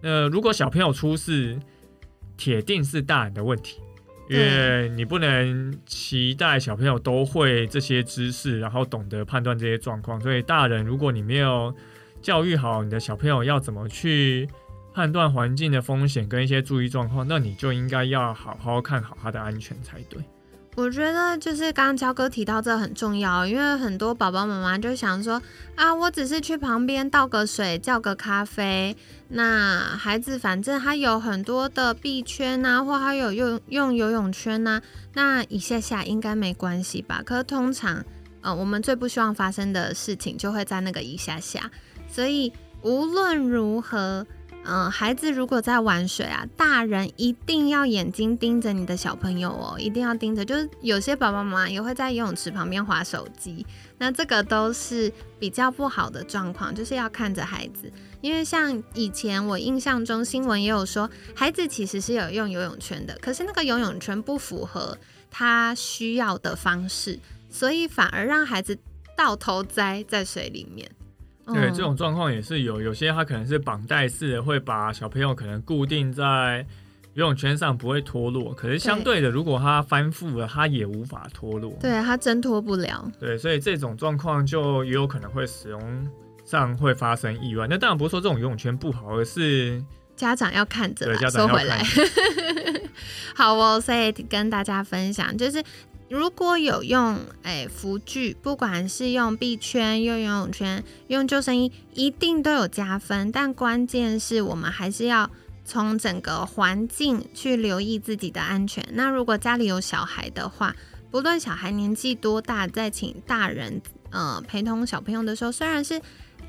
[0.00, 1.58] 那如果小朋友出事，
[2.36, 3.80] 铁定是大人的问题。
[4.28, 10.18] 因为你不能期待小朋友都会这些知识，然后懂得判断这些状况。
[10.22, 11.74] 所以大人，如果你没有
[12.22, 14.48] 教育好你的小朋友要怎么去
[14.94, 20.22] 判断环境的风险跟一些注意状况，那你就应该要好好看好他的安全才对。
[20.74, 25.42] 我觉得就是刚刚焦哥提到这很重要，因为很多宝宝妈妈就想说
[25.74, 28.96] 啊，我只是去旁边倒个水，叫个咖啡，
[29.28, 34.80] 那孩子反正他有很多的臂圈呐，或他有用用游泳圈呐，
[35.12, 37.20] 那一下下应该没关系吧？
[37.22, 38.02] 可是通常，
[38.40, 41.70] 呃，我们最不希望发生的事情就会在那个一下下，
[42.12, 44.24] 所以无论如何。
[44.64, 50.44] 嗯，孩子如果在玩水啊，大人一定要眼睛盯着你的小朋友哦，一定要盯着。
[50.44, 53.66] 就是有些爸爸妈妈也会在游泳池旁边划手机，
[53.98, 57.90] 那这个都是比较不好的状况，就是要看着孩子。
[58.20, 64.96] 因为像以前我印象中新闻也有说，孩子其实是有用游泳圈的，可是那个游泳圈不符合
[65.28, 67.18] 他需要的方式，
[67.50, 68.78] 所以反而让孩子
[69.16, 70.88] 倒头栽在水里面。
[71.46, 76.64] 对，这种状况也是有，有些他可能是绑带式的，会把小朋友可能固定在
[77.14, 78.54] 游泳圈上，不会脱落。
[78.54, 81.76] 可是相对的，如果他翻覆了，他也无法脱落。
[81.80, 83.10] 对他挣脱不了。
[83.18, 86.08] 对，所以这种状况就也有可能会使用
[86.44, 87.66] 上会发生意外。
[87.68, 89.82] 那当然不是说这种游泳圈不好，而是
[90.14, 91.82] 家长要看着，收回来。
[93.34, 95.62] 好哦，所以跟大家分享就是。
[96.12, 103.32] 如果有用诶浮具，不管是用臂圈、用游泳圈、用救生衣，一定都有加分。
[103.32, 105.30] 但关键是我们还是要
[105.64, 108.86] 从整个环境去留意自己的安全。
[108.92, 110.76] 那如果家里有小孩的话，
[111.10, 115.98] 不论小孩年纪多大，在请大人呃陪同小朋友的时候，虽然是。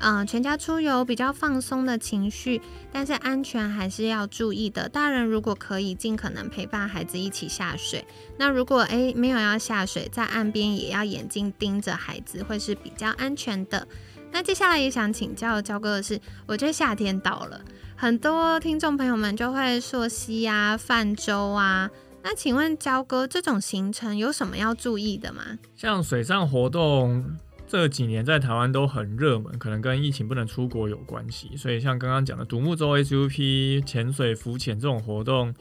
[0.00, 2.60] 嗯，全家出游比较放松的情绪，
[2.92, 4.88] 但是安全还是要注意的。
[4.88, 8.04] 大人如果可以尽可能陪伴孩子一起下水，
[8.36, 13.86] 那如果诶没有要下水，在岸边也要眼睛盯着孩子，会是比较安全的。
[14.30, 17.60] 那接下来也想请教焦哥的是，我觉得夏天到了，
[17.96, 21.88] 很多听众朋友们就会溯溪啊、泛舟啊。
[22.22, 25.58] 那请问焦哥，这种行程有什么要注意的吗？
[25.76, 27.36] 像水上活动。
[27.74, 31.56] 这几年在台湾都很热门，可能跟疫情不能出国有关系。
[31.56, 35.52] 所以像刚刚讲的独木舟、SUP、潜水、浮潜这种活动，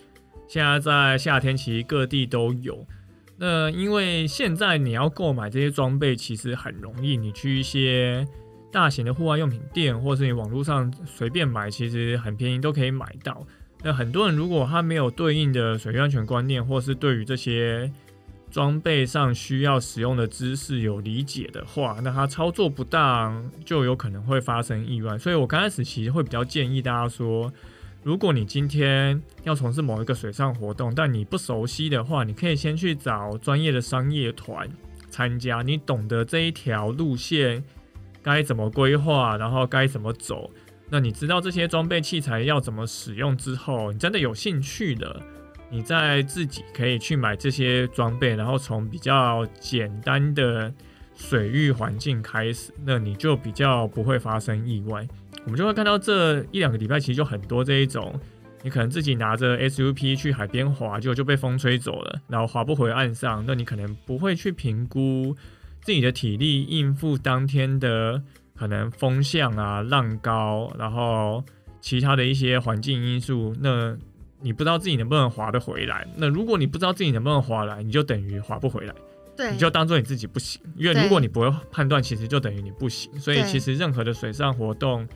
[0.47, 2.85] 现在在夏天其实各地都有。
[3.35, 8.23] 那因为现在你要购买这些装备其实很容易，你去一些
[8.71, 13.43] 大型的户外用品店，或是你网络上随便买，其实很便宜都可以买到。
[13.81, 17.91] 那很多人如果他没有对应的水域安全观念，或是对于这些
[18.53, 25.17] 装备上需要使用的知识有理解的话，那他操作不当就有可能会发生意外。
[25.17, 27.51] 所以我刚开始其实会比较建议大家说，
[28.03, 34.69] 如果你今天要从事某一个水上活动，但你不熟悉的话，你可以先去找专业的商业团
[35.09, 37.63] 参加，你懂得这一条路线
[38.21, 40.51] 该怎么规划，然后该怎么走。
[40.91, 45.19] 那你知道这些装备器材要怎么使用之后，你真的有兴趣的。
[45.73, 50.71] 你在自己可以去买这些装备，然后从比较简单的
[51.15, 55.03] 水域环境开始，那你就比较不会发生意外。
[55.45, 58.13] 我们就会看到这一两个礼拜，其实就很多这一种，
[58.61, 63.43] 你可能自己拿着 SUP 去海边滑，就就被风吹走了，然后滑不回岸上。
[63.47, 65.35] 那你可能不会去评估
[65.81, 68.21] 自己的体力应付当天的
[68.55, 71.43] 可能风向啊、浪高，然后
[71.81, 73.97] 其他的一些环境因素，那。
[74.43, 78.93] 你不知道自己能不能划得回来，那如果你不知道自己能不能划来，你就等于划不回来，
[79.37, 83.17] 对，你就当做你自己不行，因为如果你不会判断，其实就等于你不行。
[83.19, 85.07] 所以其实任何的水上活动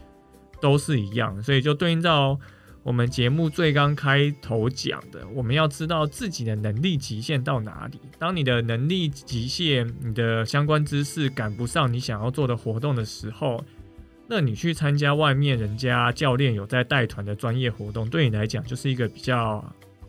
[0.62, 2.40] 都是一样，所以就对应到
[2.84, 8.00] 我们节目最刚开头讲的，我们要知道自己的能力极限到哪里。
[8.18, 13.64] 当你的能力极限，你的相关知识赶不上你想要做的活动的时候。
[14.30, 19.64] 那你去参加外面人家教练有在带团的专业活动，对你来讲就是一个比较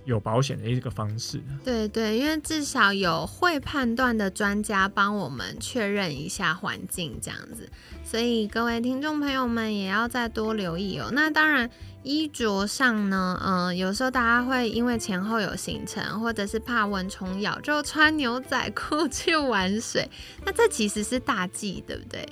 [0.05, 1.41] 有保险的一个方式。
[1.65, 7.71] 对对，因为至少有会判断的专家帮我们确认一下环境这样子，
[8.03, 11.11] 所以各位听众朋友们也要再多留意哦。
[11.13, 11.71] 那当然
[12.03, 20.09] 衣着上呢，嗯，有时候大家会因为前后有行程，或者是怕蚊虫咬，就穿牛仔裤去玩水，
[20.45, 22.27] 那这其实是大忌，对不对？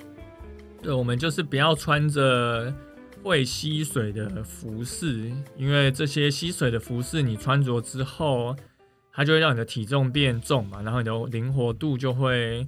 [0.82, 2.72] 对，我们就是不要穿着
[3.22, 8.54] 会吸水的服饰，因为这些吸水的服饰你穿着之后，
[9.12, 12.64] 它就会让你的体重变重嘛，然后你的灵活度就会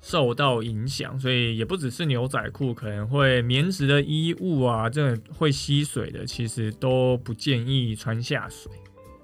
[0.00, 1.18] 受到影响。
[1.18, 8.72] 所以也不只是牛仔裤，可能会棉质的衣物啊，这种会吸水的，其实都不建议穿下水。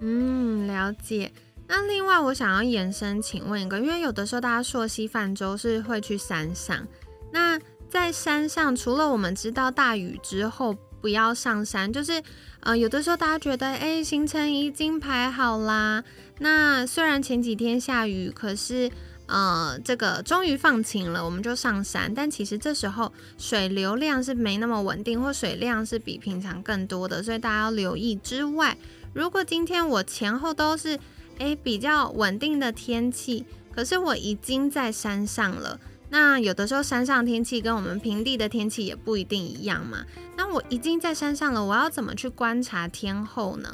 [0.00, 1.32] 嗯，了解。
[1.66, 6.86] 那另外我想要延伸，请问一个，因为有的时候大家溯溪泛舟是会去山上，
[7.32, 7.58] 那
[7.94, 11.92] 在山上，除了我们知道大雨之后不要上山。
[11.92, 12.20] 就是
[12.58, 16.02] 呃，有的时候大家觉得，哎，行程已经排好啦。
[16.40, 18.90] 那虽然前几天下雨，可是
[19.26, 22.12] 呃，这个终于放晴了，我们就上山。
[22.12, 28.16] 但其实这时候水流量是没那么稳定，或水量是比平常更多的，所以大家要留意。
[28.16, 28.76] 之外，
[29.12, 30.98] 如果今天我前后都是
[31.38, 35.78] 哎比较稳定的天气，可是我已经在山上了。
[36.10, 39.98] 那有的时候山上天气跟我们平地的天气也不一定一样嘛。
[40.36, 43.68] 那我已经在山上了，我要怎么去观察天后呢？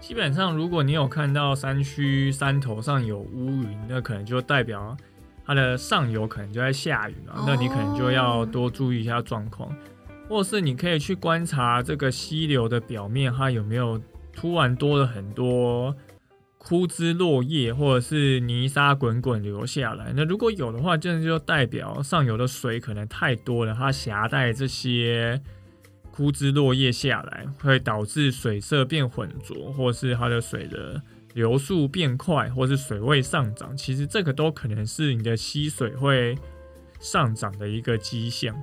[0.00, 4.94] 基本上，如果你有看到山区山头上有乌云，那可能就代表
[5.46, 7.44] 它的上游可能就在下雨嘛。
[7.46, 9.74] 那你可能就要多注意一下状况，
[10.28, 13.98] 或是你可以去观察这个溪流的表面，它有没有
[14.34, 15.94] 突然多了很多。
[16.66, 20.14] 枯枝落叶，或者是泥沙滚滚流下来。
[20.16, 25.38] 那如果有的话，这就代表上游的水可能太多了，它携带这些
[26.10, 31.02] 枯枝落叶下来，会导致水色变浑浊，或是它的水的
[31.34, 33.76] 流速变快，或是水位上涨。
[33.76, 36.34] 其实这个都可能是你的溪水会
[36.98, 38.56] 上涨的一个迹象。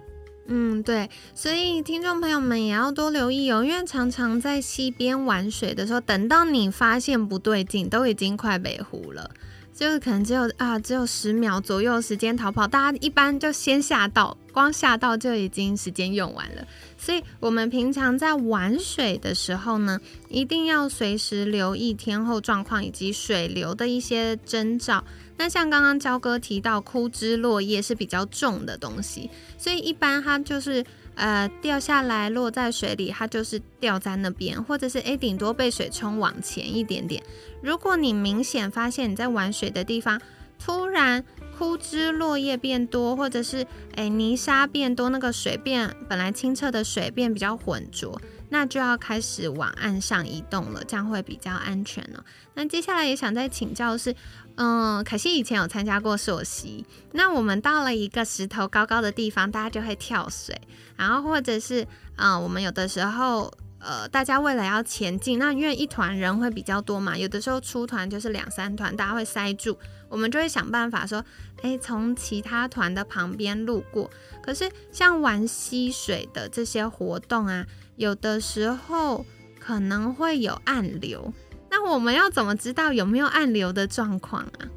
[0.47, 9.31] 嗯，对，所以听众朋友们也要多留意哦，因为常常在溪边玩水的时候，等到你发现不对劲，都已经快北湖了，
[9.73, 16.67] 就是可能只有啊，只有十秒左右时间逃跑，大家一般就先下到，光下到就已经时间用完了。
[16.97, 25.03] 所以，我们平常在玩水的时候呢，一定要随时留意天后状况以及水流的一些征兆。
[25.41, 29.27] 那像刚刚焦哥提到，枯枝落叶是比较重的东西，
[29.57, 30.85] 所以一般它就是
[31.15, 37.23] 呃掉下来落在水里，它就是掉在那边，或者是诶顶多被水冲往前一点点。
[37.63, 40.21] 如果你明显发现你在玩水的地方
[40.63, 41.25] 突然，
[41.57, 43.65] 枯枝落叶变多，或者是
[43.95, 52.23] 诶泥沙变多，那个水变本来清澈的水变比较浑浊，那就要开始往岸上移动了，这样会比较安全了。
[52.53, 54.13] 那接下来也想再请教是，
[54.55, 60.59] 嗯，可惜以前有参加过溯溪，那我们到了一个石头高高的地方，大家就会跳水，
[60.95, 63.51] 然后或者是啊，我们有的时候。
[63.83, 69.75] 呃，大家为了要前进，那因为一团人会比较多嘛，有的时候出团就是两三团，大家会塞住，
[70.07, 71.25] 我们就会想办法说，
[71.63, 74.07] 哎，从其他团的旁边路过。
[74.43, 79.25] 可是像玩溪水的这些活动啊，有的时候
[79.59, 81.33] 可能会有暗流，
[81.71, 84.69] 那我们要怎么知道有没有暗流的状况啊？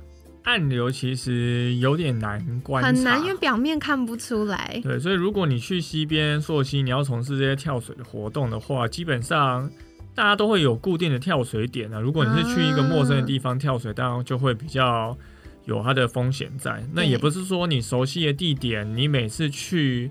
[0.45, 4.79] 暗流其实有点难观察，很难，因为表面看不出来。
[4.83, 9.71] 对，所以如果你去溪边溯溪，你要从事这些跳水的活动的话，基本上
[10.15, 11.99] 大家都会有固定的跳水点啊。
[11.99, 15.17] 如果你是去一个陌生的地方跳水，当然就会比较
[15.65, 16.85] 有它的风险在。
[16.93, 20.11] 那也不是说你熟悉的地点，你每次去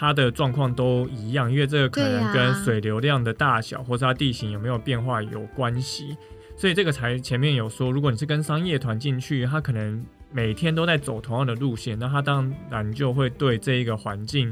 [0.00, 6.16] 它的状况都一样，因为这个可能跟水流量的大小或是它地形有没有变化有关系。
[6.56, 14.50] 所以这个才前面有说，如果你是跟商业团进去，它可能每天都在走同样的路线，那它当然就会对这一个环境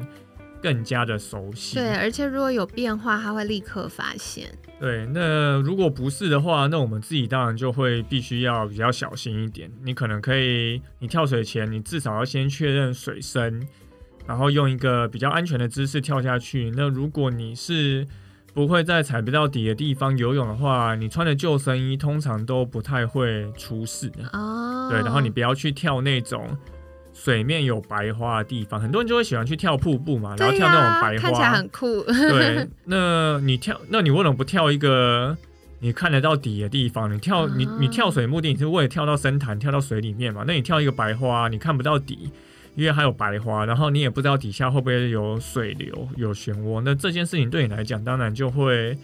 [0.63, 1.77] 更加的熟悉。
[1.77, 4.51] 对，而且如果有变化，他会立刻发现。
[4.79, 9.71] 对，那如果不是的话，那我们自己当然就会必须要比较小心一点。
[9.83, 13.67] 你可能可以，你跳水前，你至少要先确认水深，
[14.29, 16.71] 然后用一个比较安全的姿势跳下去。
[16.77, 18.07] 那如果你是
[18.53, 24.89] 不会在踩不到底的地方游泳的话，你穿的救生衣通常都不太会出事哦。
[24.91, 26.47] 对，然后你不要去跳那种
[27.15, 32.03] 水面有白花的地方，很多人就会喜欢去跳瀑布嘛，然后跳那种白花，看起来很酷。
[32.05, 35.37] 对，那你跳，那你为什么不跳一个
[35.81, 37.11] 你看得到底的地方？
[37.13, 40.45] 你跳，你你跳水目的你是为了跳到深潭，跳到水里面嘛？
[40.47, 42.31] 那你跳一个白花，你看不到底。
[42.79, 48.97] 因为还有白花，然后你也不知道底下会不会有水流、有漩涡，那这件事情对你来讲，当然就会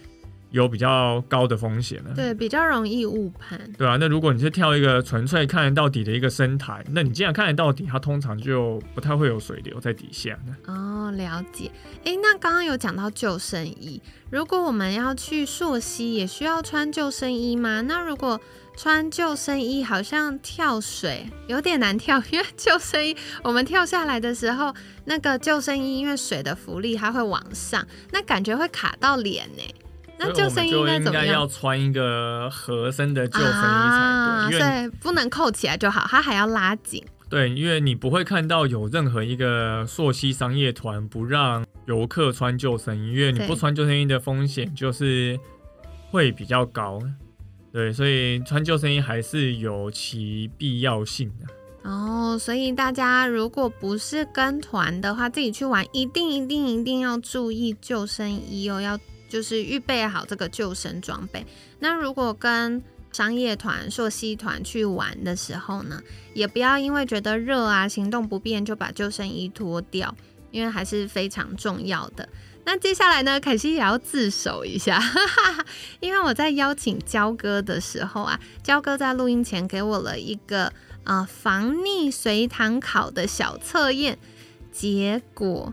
[0.51, 2.13] 有比较高的风险了。
[2.15, 3.59] 对，比较容易误判。
[3.77, 10.39] 对啊，那如果你是跳一个纯粹看得到底的一个深台，那你既然看得到底，它通常就不太会有水流在底下。
[10.67, 11.69] 哦，了解。
[12.05, 17.81] 哎，那刚刚有讲到救生衣，如果我们要去溯溪，也需要穿救生衣吗？
[17.81, 18.39] 那如果
[18.77, 24.73] 穿救生衣好像跳水有点难跳，因为救生衣我们跳下来的时候，
[25.05, 29.63] 那个救生衣因为水的浮力它会往上，那感觉会卡到脸呢。
[30.17, 31.41] 那救生衣应该怎么样？
[31.41, 37.03] 要穿一个合身的救生衣才对，对，不能扣起来就好，它还要拉紧。
[37.29, 45.37] 对，因为你不会看到有任何一个朔溪商业团不让游客穿救生衣，因为你不穿救生衣的风险就是
[46.11, 46.99] 会比较高。
[47.75, 51.89] 对，所以穿救生衣还是有其必要性的。
[51.89, 58.97] 哦，所以大家如果不是跟团的话，自己去玩，一定一定一定要注意救生衣哦，要
[59.27, 61.45] 就是预备好这个救生装备。
[61.79, 66.01] 那如果跟商业团、硕西团去玩的时候呢，
[66.33, 70.15] 也不要因为觉得热啊、行动不便就把救生衣脱掉，
[70.49, 72.29] 因为还是非常重要的。
[72.65, 74.99] 那接下来呢，凯西也要自首一下，
[76.01, 84.17] 因为我在邀请焦哥的时候啊，焦哥在录音前给我了一个呃防溺随堂考的小测验，
[84.71, 85.71] 结果。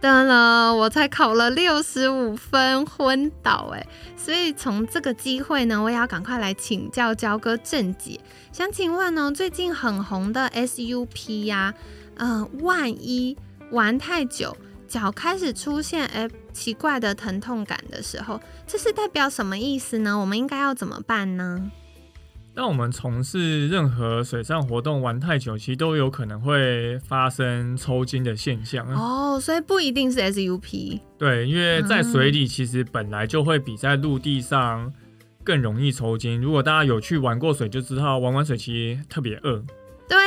[0.00, 3.86] 得了，我才考了六十五分，昏倒哎！
[4.16, 8.18] 所以从这个机会呢，我也要赶快来请教焦哥正解。
[8.50, 11.72] 想请问呢，最近很红的 SUP 呀，
[12.16, 13.36] 嗯，万一
[13.70, 14.56] 玩太久，
[14.92, 20.18] 脚开始出现哎奇怪的疼痛感的时候，这是代表什么意思呢？
[20.18, 21.70] 我们应该要怎么办呢？
[22.54, 31.00] 当我们从事任何水上活动玩太久，其实都有可能会发生抽筋的现象哦，所以不一定是 SUP。
[31.16, 34.92] 对，因为在水里其实本来就会比在陆地上
[35.42, 36.38] 更容易抽筋。
[36.38, 39.64] 如果大家有去玩过水，就知道玩完水其实特别饿。
[40.06, 40.18] 对，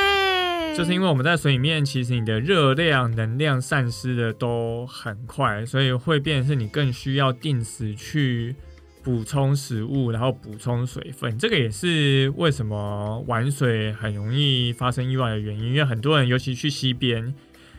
[0.76, 8.54] 就是因为我们在水里面，其实你的热量、能量散失的都很快，所以会变成是你更需要定时去。
[9.02, 15.66] 补充食物，然后补充水分，这个也是为什么玩水很容易发生意外的原因。
[15.66, 17.32] 因为很多人，尤其去溪边，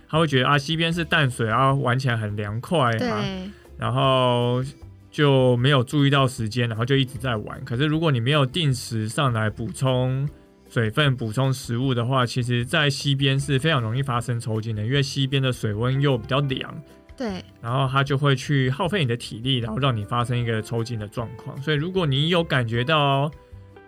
[0.07, 3.21] 他会觉得啊，溪边是淡水，然后玩起来很凉快啊，
[3.77, 4.63] 然后
[5.11, 7.61] 就没有注意到时间，然后就一直在玩。
[7.65, 10.25] 可是如果你没有定时上来补充
[10.77, 16.71] 水分、补充食物的话，其实在溪边是非常容易发生抽筋的，因为溪边的水温又比较凉。
[17.17, 21.59] 对，然后它就会去耗费你的体力，然后让你发生一个抽筋的状况。
[21.63, 23.31] 所以，如果你有感觉到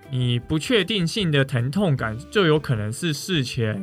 [0.09, 3.79] 你不确定性的疼痛感，就有可能是事前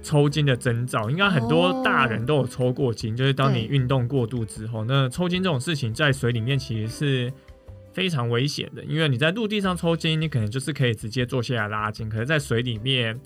[0.00, 1.10] 抽筋的征兆。
[1.10, 7.32] 应该很多大人都有抽过筋，就是当你运动过度之后，那抽筋这种事情在水里面其实是
[7.96, 8.84] 非常危险的。
[8.84, 13.18] 因为你在陆地上抽筋，你可能就是可以直接坐下来拉筋，可是在水里面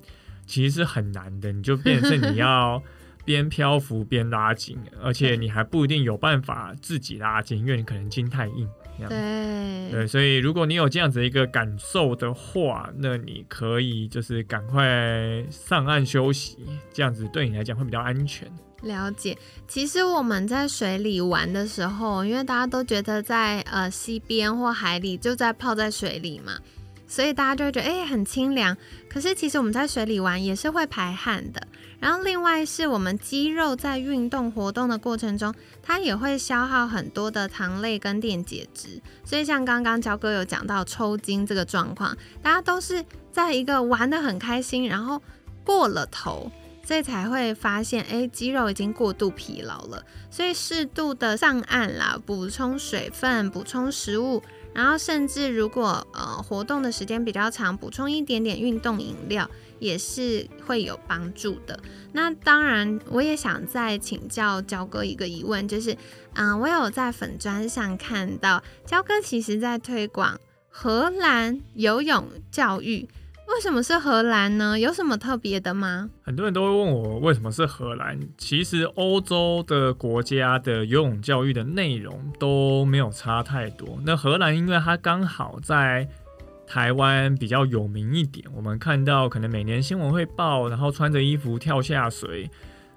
[0.47, 2.81] 其实是很难的，你就变成你要。
[3.23, 8.67] 边漂浮边拉筋，而且你还不一定有办法自己拉筋，因为你可能筋太硬。
[9.09, 16.59] 对对，所以如果你有这样子一个感受的话，那你可以就是赶快上岸休息，
[16.93, 18.51] 这样子对你来讲会比较安全。
[18.83, 19.37] 了解，
[19.69, 26.53] 其实我们在水里玩的时候，因为大家都觉得在呃溪边或海里就在泡在水里嘛，
[27.07, 28.77] 所以大家就会觉得哎很清凉。
[29.09, 31.61] 可是其实我们在水里玩也是会排汗的。
[32.01, 45.23] 然后另外是我们肌肉在运动活动的过程中，它也会消耗很多的糖类跟电解质，所以像刚刚焦哥有讲到抽筋这个状况，大家都是在一个玩的很开心，然后
[45.63, 46.51] 过了头，
[46.83, 54.43] 所以才会发现，哎，肌肉已经过度疲劳了，所以适度的上岸啦，补充水分，补充食物。
[54.73, 59.49] 然后甚至如果呃活动的时间比较长，补充一点点运动饮料
[59.79, 61.79] 也是会有帮助的。
[62.13, 65.97] 那当然，我也想再请教焦哥一个疑问，就是
[66.35, 73.09] 嗯，我有在粉砖上看到焦哥其实在推广荷兰游泳教育。
[73.53, 74.79] 为什么是荷兰呢？
[74.79, 76.09] 有什么特别的吗？
[76.23, 78.19] 很多人都会问我为什么是荷兰。
[78.39, 83.99] 其实欧洲的国家的游泳教育的内容都没有差太多。
[84.07, 86.09] 那荷兰因为它刚好在
[86.67, 92.49] 台湾比较有名一点，我们看到可能每年新闻会报，然后穿着衣服跳下水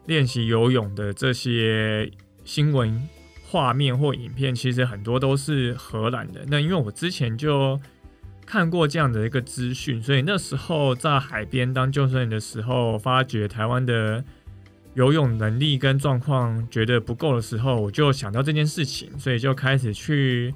[0.06, 2.10] 练习游泳的这些
[2.46, 3.02] 新闻
[3.50, 6.42] 画面或影片，其实很多都是荷兰的。
[6.48, 7.80] 那因为我之前就。
[8.46, 14.24] 看过这样的一个资讯，所以那时候在海边当救生员的时候，发觉台湾的
[14.94, 20.54] 游泳能力跟状况觉得不够的时候，我就想到这件事情，所以就开始去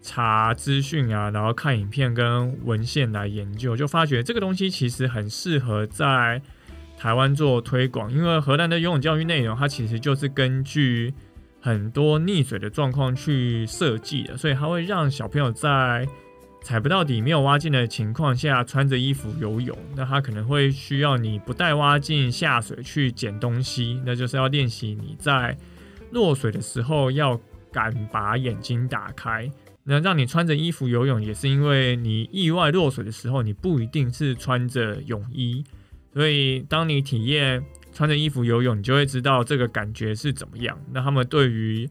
[0.00, 6.40] 查资讯啊，然后看影片跟文献来研究，就发觉这个东西其实很适合在
[6.96, 11.12] 台湾做推广，因为荷兰的游泳教育内容，它其实就是根据
[11.60, 16.06] 很多溺水的状况去设计的，所以它会让小朋友在
[16.62, 25.56] 踩不到底、没有蛙镜的情况下，穿着衣服游泳，那他可能会需要你不带蛙镜下水去捡东西，那就是要练习你在
[26.10, 27.40] 落水的时候要
[27.72, 29.50] 敢把眼睛打开。
[29.82, 35.64] 那让你穿着衣服游泳，也是因为你意外落水的时候，你不一定是穿着泳衣，
[36.12, 40.78] 所以当你体验穿着衣服游泳，你就会知道这个感觉是怎么样。
[40.92, 41.88] 那他们对于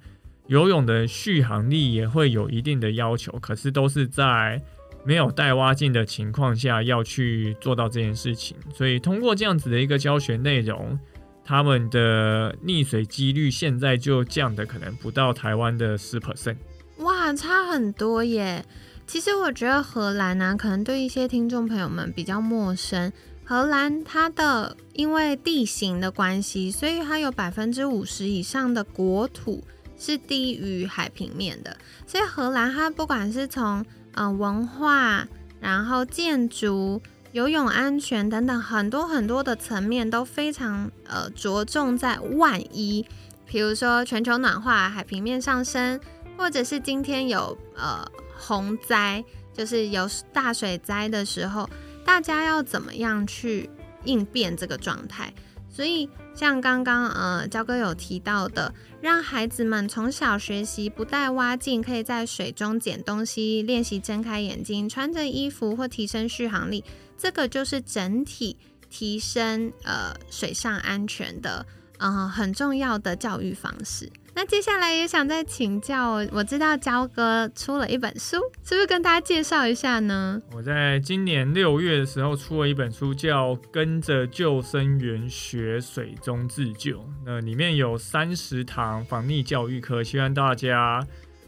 [0.50, 4.60] 游泳的续航力也会有一定的要求，可是都是在
[5.06, 8.58] 没有带蛙镜的情况下要去做到这件事情。
[8.74, 11.00] 所以通过这样子的一个教学内容，
[11.46, 16.58] 他们的溺水几率现在就降的可能不到台湾的十 percent。
[16.98, 18.66] 哇，差很多耶！
[19.06, 23.14] 其实我觉得荷兰呢，可能对一些听众朋友们比较陌生。
[23.46, 29.64] 荷兰它的因为地形的关系，所以它有百分之五十以上的国土
[30.00, 31.78] 是低于海平面的。
[32.08, 35.28] 所以荷兰它不管是从嗯文化，
[35.60, 37.00] 然后建筑、
[37.34, 43.06] 游泳安全等等很多很多的层面都非常呃着重在万一，
[43.46, 46.00] 比如说全球暖化、海平面上升，
[46.38, 48.04] 或者是今天有呃
[48.36, 49.24] 洪灾，
[49.54, 51.70] 就是有大水灾的时候。
[52.06, 53.70] 大家要怎么样去
[54.04, 55.32] 应变这个状态？
[55.70, 66.84] 所以像刚刚呃焦哥有提到的，让孩子们从小学习不带蛙镜，可以在水中捡东西，练习睁开眼睛，穿着衣服或提升续航力，
[67.18, 68.58] 这个就是整体
[68.90, 71.66] 提升呃水上安全的
[72.00, 74.12] 呃很重要的教育方式。
[74.40, 80.42] 那接下来也想再请教，我知道焦哥出了一本书，是不是跟大家介绍一下呢？
[80.54, 91.06] 我在今年六月的时候出了一本书，叫《跟着救生员学水中自救》，那里面有三十堂防溺教育课，希望大家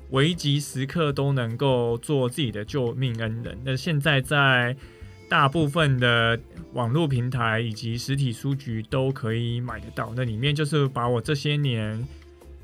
[0.10, 3.58] 危急时刻都能够做自己的救命恩人。
[3.64, 4.76] 那现在在
[5.30, 6.38] 大部分的
[6.74, 12.06] 网络平台以及实体书局都可以买得到，那里面就是把我这些年。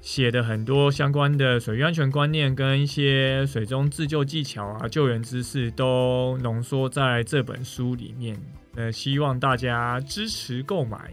[0.08, 8.40] 写的很多相关的水域安全观念跟一些水中自救技巧啊、救援知识都浓缩在这本书里面。
[8.78, 11.12] 呃，希望大家支持购买。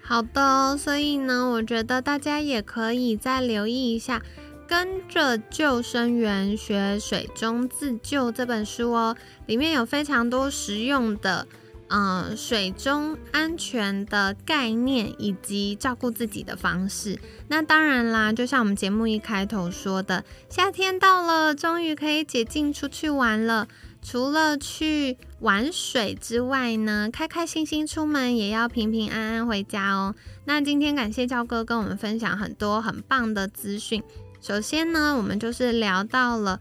[0.00, 4.20] 好的，所以呢，我觉得大家也可以再留意一下
[4.68, 9.16] 《跟着救生员学水中自救》这本书哦，
[9.46, 11.48] 里面有非常多实用的。
[11.88, 17.18] 嗯，水中安全的概念以及照顾自己的方式。
[17.48, 23.68] 那当然啦，就像我们节目一开头说的，夏天到了，终于可以解禁出去玩了。
[24.02, 30.14] 除了去玩水之外呢，开开心心出门也要平平安安回家哦。
[30.44, 34.02] 那今天感谢教哥跟我们分享很多很棒的资讯。
[34.40, 36.60] 首先呢，我们就是聊到了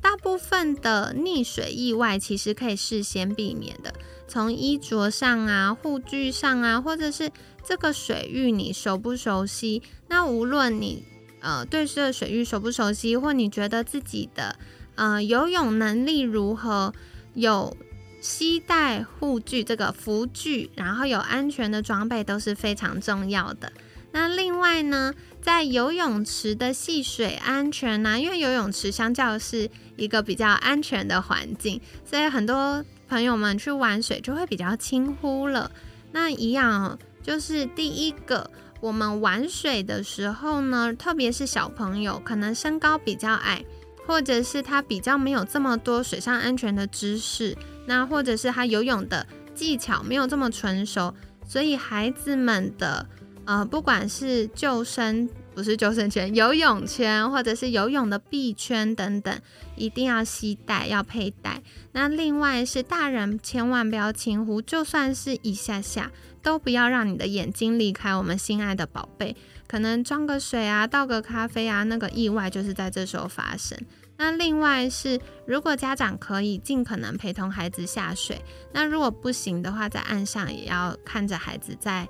[0.00, 3.92] 大部分的溺水意外其实可以事先避免的。
[4.28, 7.32] 从衣着上啊、护具上啊，或者是
[7.64, 9.82] 这个水域你熟不熟悉？
[10.08, 11.02] 那无论你
[11.40, 14.56] 呃对这个水域熟不熟悉，或你觉得自己的
[14.96, 16.92] 呃游泳能力如何，
[17.32, 17.74] 有
[18.20, 23.72] 携带护具这个浮具，然后有安全的装备都是非常重要的。
[24.12, 32.84] 那另外呢，在游泳池的戏水安全呢，因为游泳池相较是一个比较安全的环境，所以很多。
[33.08, 35.70] 朋友们去玩水就会比较轻忽了。
[36.12, 38.50] 那一样就是第一个，
[38.80, 43.64] 我们玩水的时候呢，特别是小朋友，可能身高比较矮，
[44.06, 47.56] 或者是他比较没有这么多水上安全的知识，
[47.86, 51.14] 那或者是他游泳的技巧没有这么纯熟，
[51.46, 53.06] 所以孩子们的
[53.44, 55.28] 呃，不管是救生。
[55.58, 59.40] 不是救生圈、游泳圈，或者是游泳的臂圈等等，
[59.74, 61.60] 一定要携带，要佩戴。
[61.90, 66.12] 那另外是大人千万不要轻忽，就算是一下下，
[66.44, 69.34] 都不要让你的眼睛离开我们心爱的宝贝。
[69.66, 73.76] 可能装个水啊，倒个咖啡啊，那个意外就是在这时候发生。
[74.16, 78.40] 那另外是，如果家长可以尽可能陪同孩子下水，
[78.72, 82.08] 那如果不行的话，在岸上也要看着孩子在。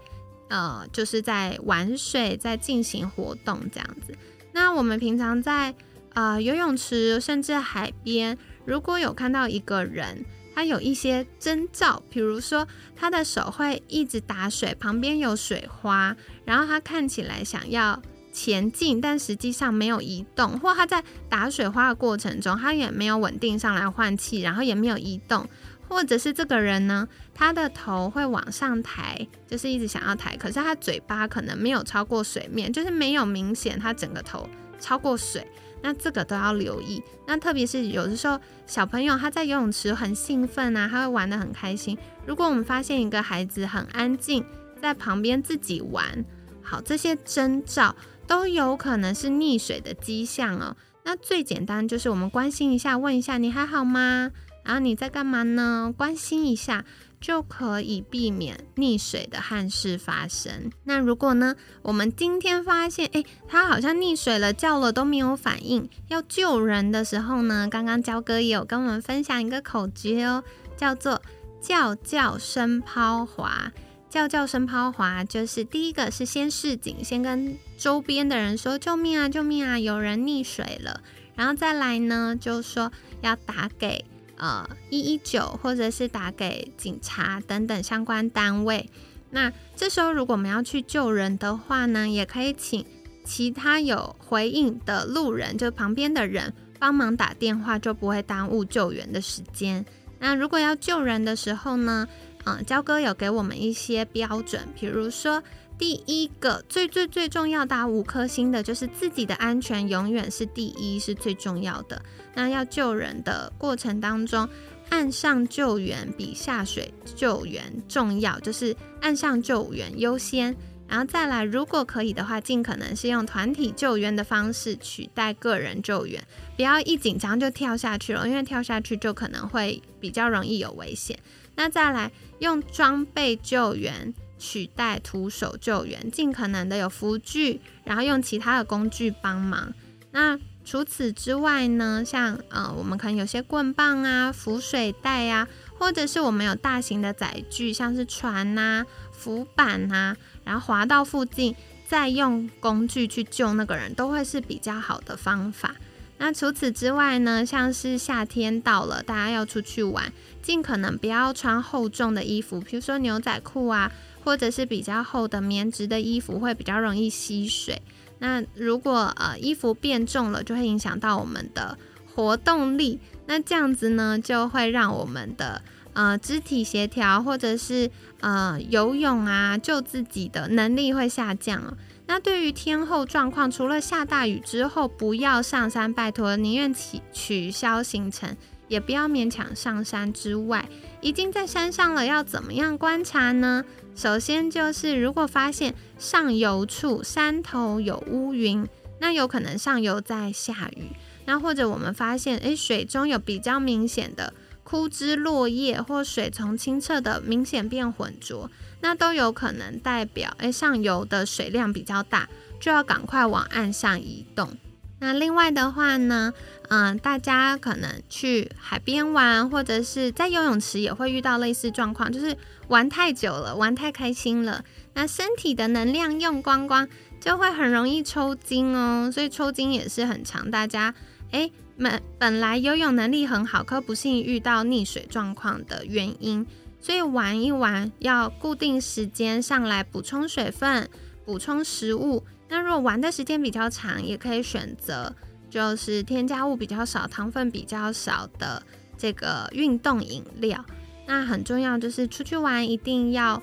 [0.49, 4.15] 呃，就是在玩水，在进行活动这样子。
[4.53, 5.75] 那我们平常在
[6.15, 10.25] 呃游泳池，甚至海边，如果有看到一个人，
[10.55, 25.49] 他有一些征兆，比如说他的手会一直打水，旁边有水花，然后他看起来想要前进，但实际上没有移动，或他在打水花的过程中，他也没有稳定上来换气，然后也没有移动。
[25.89, 35.47] 或者是这个人呢，他的头会往上抬，就是一直想要抬，可是他嘴巴可能没有超过水面，就是没有明显他整个头超过水，
[35.83, 37.03] 那这个都要留意。
[37.27, 41.97] 那特别是有的时候小朋友他在游泳池很兴奋啊，他会玩得很开心。
[42.27, 44.45] 如果我们发现一个孩子很安静，
[44.81, 46.25] 在旁边自己玩，
[46.63, 50.77] 好，这些征兆都有可能是溺水的迹象哦。
[51.05, 54.31] 那最简单就是我们关心一下，问一下你还好吗？
[54.69, 55.93] 然后你在干嘛呢？
[55.97, 56.85] 关心一下。
[57.21, 60.71] 就可以避免溺水的憾事发生。
[60.85, 70.45] 那如果呢，我们今天发现，诶，他好像溺水了，叫了都没有反应，要救人的时候呢，刚刚焦哥也有跟我们分享一个口诀哦，
[70.77, 71.21] 叫做
[71.61, 73.73] 叫叫声抛滑。
[74.09, 81.01] 叫叫声抛滑，就是第一个是先示警，先跟周边的人说救命啊，救命啊，有人溺水了。
[81.35, 82.93] 然后再来呢，就说
[83.23, 84.05] 要打给。
[84.39, 88.89] 呃，一一九，或者是打给警察等等相关单位。
[89.31, 92.85] 那这时候，如果我们要去救人的话呢，也可以请
[93.25, 99.85] 其他有回应的路人，就旁边的人帮忙打电话，就不会耽误救援的时间。
[100.19, 102.09] 那如果要救人的时候呢，
[102.45, 105.43] 嗯，焦哥有给我们一些标准，比如说。
[105.79, 112.03] 第一个最最最重要打五颗星的，就是自己的安全永远是第一，是最重要的。
[112.35, 114.49] 那要救人的过程当中，
[114.91, 120.57] 岸上救援比下水救援重要，就是岸上救援优先。
[120.89, 126.27] 然后再来，如果可以的话，尽可能是用团体救援的方式取代个人救援，
[126.57, 131.19] 不要一紧张就跳下去了，因为跳下去就可能会比较容易有危险。
[131.55, 134.13] 那再来，用装备救援。
[134.39, 139.75] 取代徒手救援，尽可能的有浮具，然后用其他的工具帮忙。
[140.13, 150.15] 那除此之外呢，像呃，我们可能有些棍棒啊、浮水袋啊，或者是我们有大型的载具，像是船呐、浮板呐，
[150.45, 151.55] 然后滑到附近，
[151.87, 155.75] 再用工具去救那个人，都会是比较好的方法。
[156.19, 160.13] 那除此之外呢，像是夏天到了，大家要出去玩，
[160.43, 163.93] 尽可能不要穿厚重的衣服，比如说牛仔裤啊。
[164.29, 167.81] 或者是比较厚的棉质的衣服会比较容易吸水。
[168.19, 171.79] 那如果呃衣服变重了，就会影响到我们的
[172.15, 173.01] 活动力。
[173.25, 175.63] 那这样子呢，就会让我们的
[175.95, 181.75] 呃肢体协调或者是呃游泳啊救自己的能力会下降。
[182.07, 188.37] 那对于天后状况，除了下大雨之后不要上山，拜托宁愿取取消行程，
[188.69, 190.69] 也不要勉强上山之外，
[191.01, 193.65] 已经在山上了，要怎么样观察呢？
[193.97, 198.67] 首先就是，如果发现上游处山头有乌云，
[199.01, 200.91] 那有可能上游在下雨。
[201.25, 208.51] 那或者我们发现，诶，水中有比较明显的枯枝落叶，或水从清澈的明显变浑浊，
[208.81, 212.29] 那都有可能代表，诶，上游的水量比较大，
[212.61, 214.57] 就要赶快往岸上移动。
[215.01, 216.33] 那另外的话呢，
[216.69, 222.37] 嗯，大家可能去海边玩，或者是在游泳池也会遇到类似状况，就是
[222.67, 226.89] 玩太久了，玩太开心了，那身体的能量用光光，
[227.21, 229.09] 就会很容易抽筋哦。
[229.13, 230.93] 所以抽筋也是很常，大家
[231.31, 236.45] 诶，本本来游泳能力很好，可不幸遇到溺水状况的原因。
[236.81, 240.89] 所以玩一玩，要固定时间上来补充水分，
[241.25, 242.25] 补充食物。
[242.49, 245.15] 那如果玩的时间比较长，也可以选择
[245.51, 248.63] 就是添加物比较少、糖分比较少的
[248.97, 250.65] 这个运动饮料。
[251.07, 253.43] 那很重要就是出去玩一定要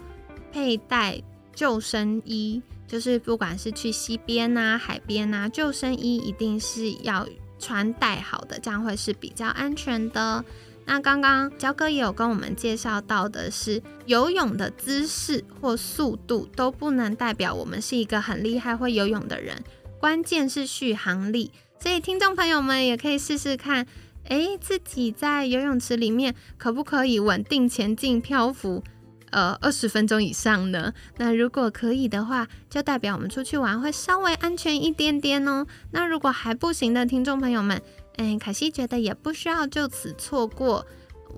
[0.51, 1.21] 佩戴
[1.53, 7.27] 救生衣，就是不管是去溪边啊、海边啊，救生衣一定是要
[7.57, 10.43] 穿戴好的，这样会是比较安全的。
[10.85, 19.63] 那刚刚焦哥也有跟我们介绍到的是，游泳的姿势或速度都不能代表我们是一个很厉害会游泳的人，
[19.99, 21.51] 关键是续航力。
[21.79, 23.85] 所以听众朋友们也可以试试看，
[24.29, 28.83] 诶，自己在游泳池里面可不可以稳定前进漂浮，
[29.31, 30.93] 呃，二十分钟以上呢？
[31.17, 35.67] 那如果可以的话，就代表我们出去玩会稍微安全一点点哦。
[35.91, 37.81] 那如果还不行的听众朋友们，
[38.17, 40.85] 嗯，可惜觉得也不需要就此错过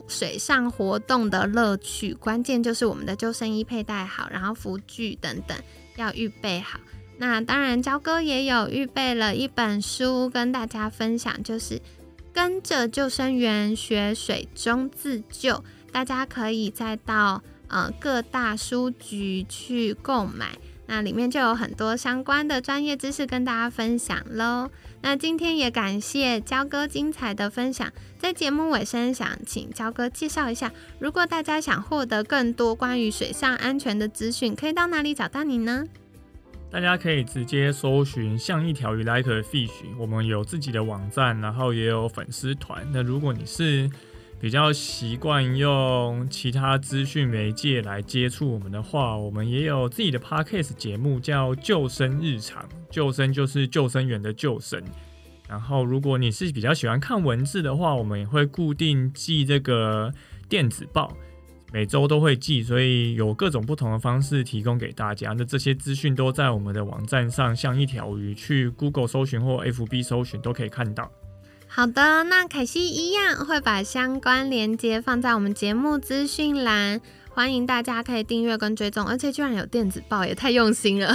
[0.08, 5.58] 水上活动的乐趣，关键就是我们的救生衣佩戴好，然后浮具等等
[5.96, 6.80] 要预备好。
[7.18, 11.82] 那当然，焦哥也有预备了一本书跟大家分享，就是
[12.32, 20.58] 跟着救生员学水中自救，大家可以再到呃各大书局去购买。
[20.86, 24.70] 那里面就有很多相关的专业知识跟大家分享喽。
[25.02, 35.86] 那今天也感谢焦哥精彩的分享，在节目尾声想请焦哥介绍一下，如果大家想获得更多关于水上安全的资讯，可以到哪里找到你呢？
[36.70, 42.86] 大家可以直接搜寻“像一条鱼 like a fish”，我们有自己的网站，然后也有粉丝团。
[42.92, 43.90] 那如果你是
[44.40, 52.64] 比较习惯用其他资讯媒介来接触我们的话，我们也有自己的 podcast 节目，叫《救生日常》。
[52.90, 54.82] 救生就是救生员的救生，
[55.50, 60.14] 然后，如果你是比较喜欢看文字的话，我们也会固定寄这个
[60.48, 61.12] 电子报，
[61.74, 65.34] 每周都会寄，所以有各种不同的方式提供给大家。
[65.38, 71.12] 那这些资讯都在我们的网站上，像一条鱼去 Google 搜寻或 FB 搜寻都可以看到。
[71.78, 77.00] 好的，那凯西一样会把相关链接放在我们节目资讯栏，
[77.30, 81.14] 欢迎大家可以订阅跟追踪，而且居然有电子报，也太用心了，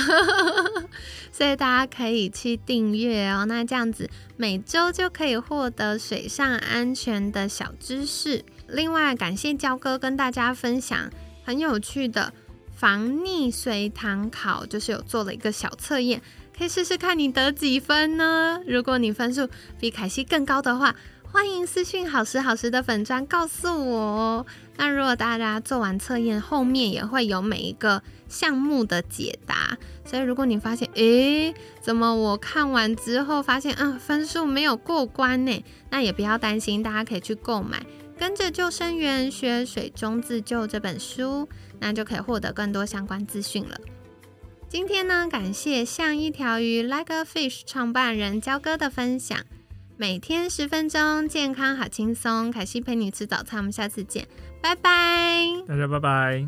[1.33, 3.45] 所以大家可以去订阅哦。
[3.47, 8.45] 那这样子每周就可以获得水上安全的小知识。
[8.69, 11.11] 另外，感谢焦哥跟大家分享
[11.43, 12.33] 很有趣的
[12.77, 16.23] 防溺水堂考，就是有做了一个小测验。
[16.63, 18.61] 可以试试看你得几分呢？
[18.69, 19.49] 如果你分数
[19.81, 20.95] 比凯西更高的话，
[21.25, 24.47] 欢迎私信好时好时的粉砖告诉我哦。
[24.77, 29.77] 那如果大家做完测验，后面也会有每一个项目的解答。
[30.05, 35.65] 所以如果你发现，诶，怎么我看完之后发现，嗯，分数没有过关呢？
[35.91, 37.81] 那也不要担心，大家可以去购买
[38.17, 41.49] 《跟着救生员学水中自救》这本书，
[41.81, 43.77] 那就可以获得更多相关资讯了。
[44.73, 49.39] 今天呢，感谢像一条鱼 Like a Fish 创办人焦哥的分享。
[49.99, 52.51] 每天十分钟，健康好轻松。
[52.51, 54.27] 凯西陪你吃早餐，我们下次见，
[54.63, 55.47] 拜拜。
[55.69, 56.47] 大家拜拜。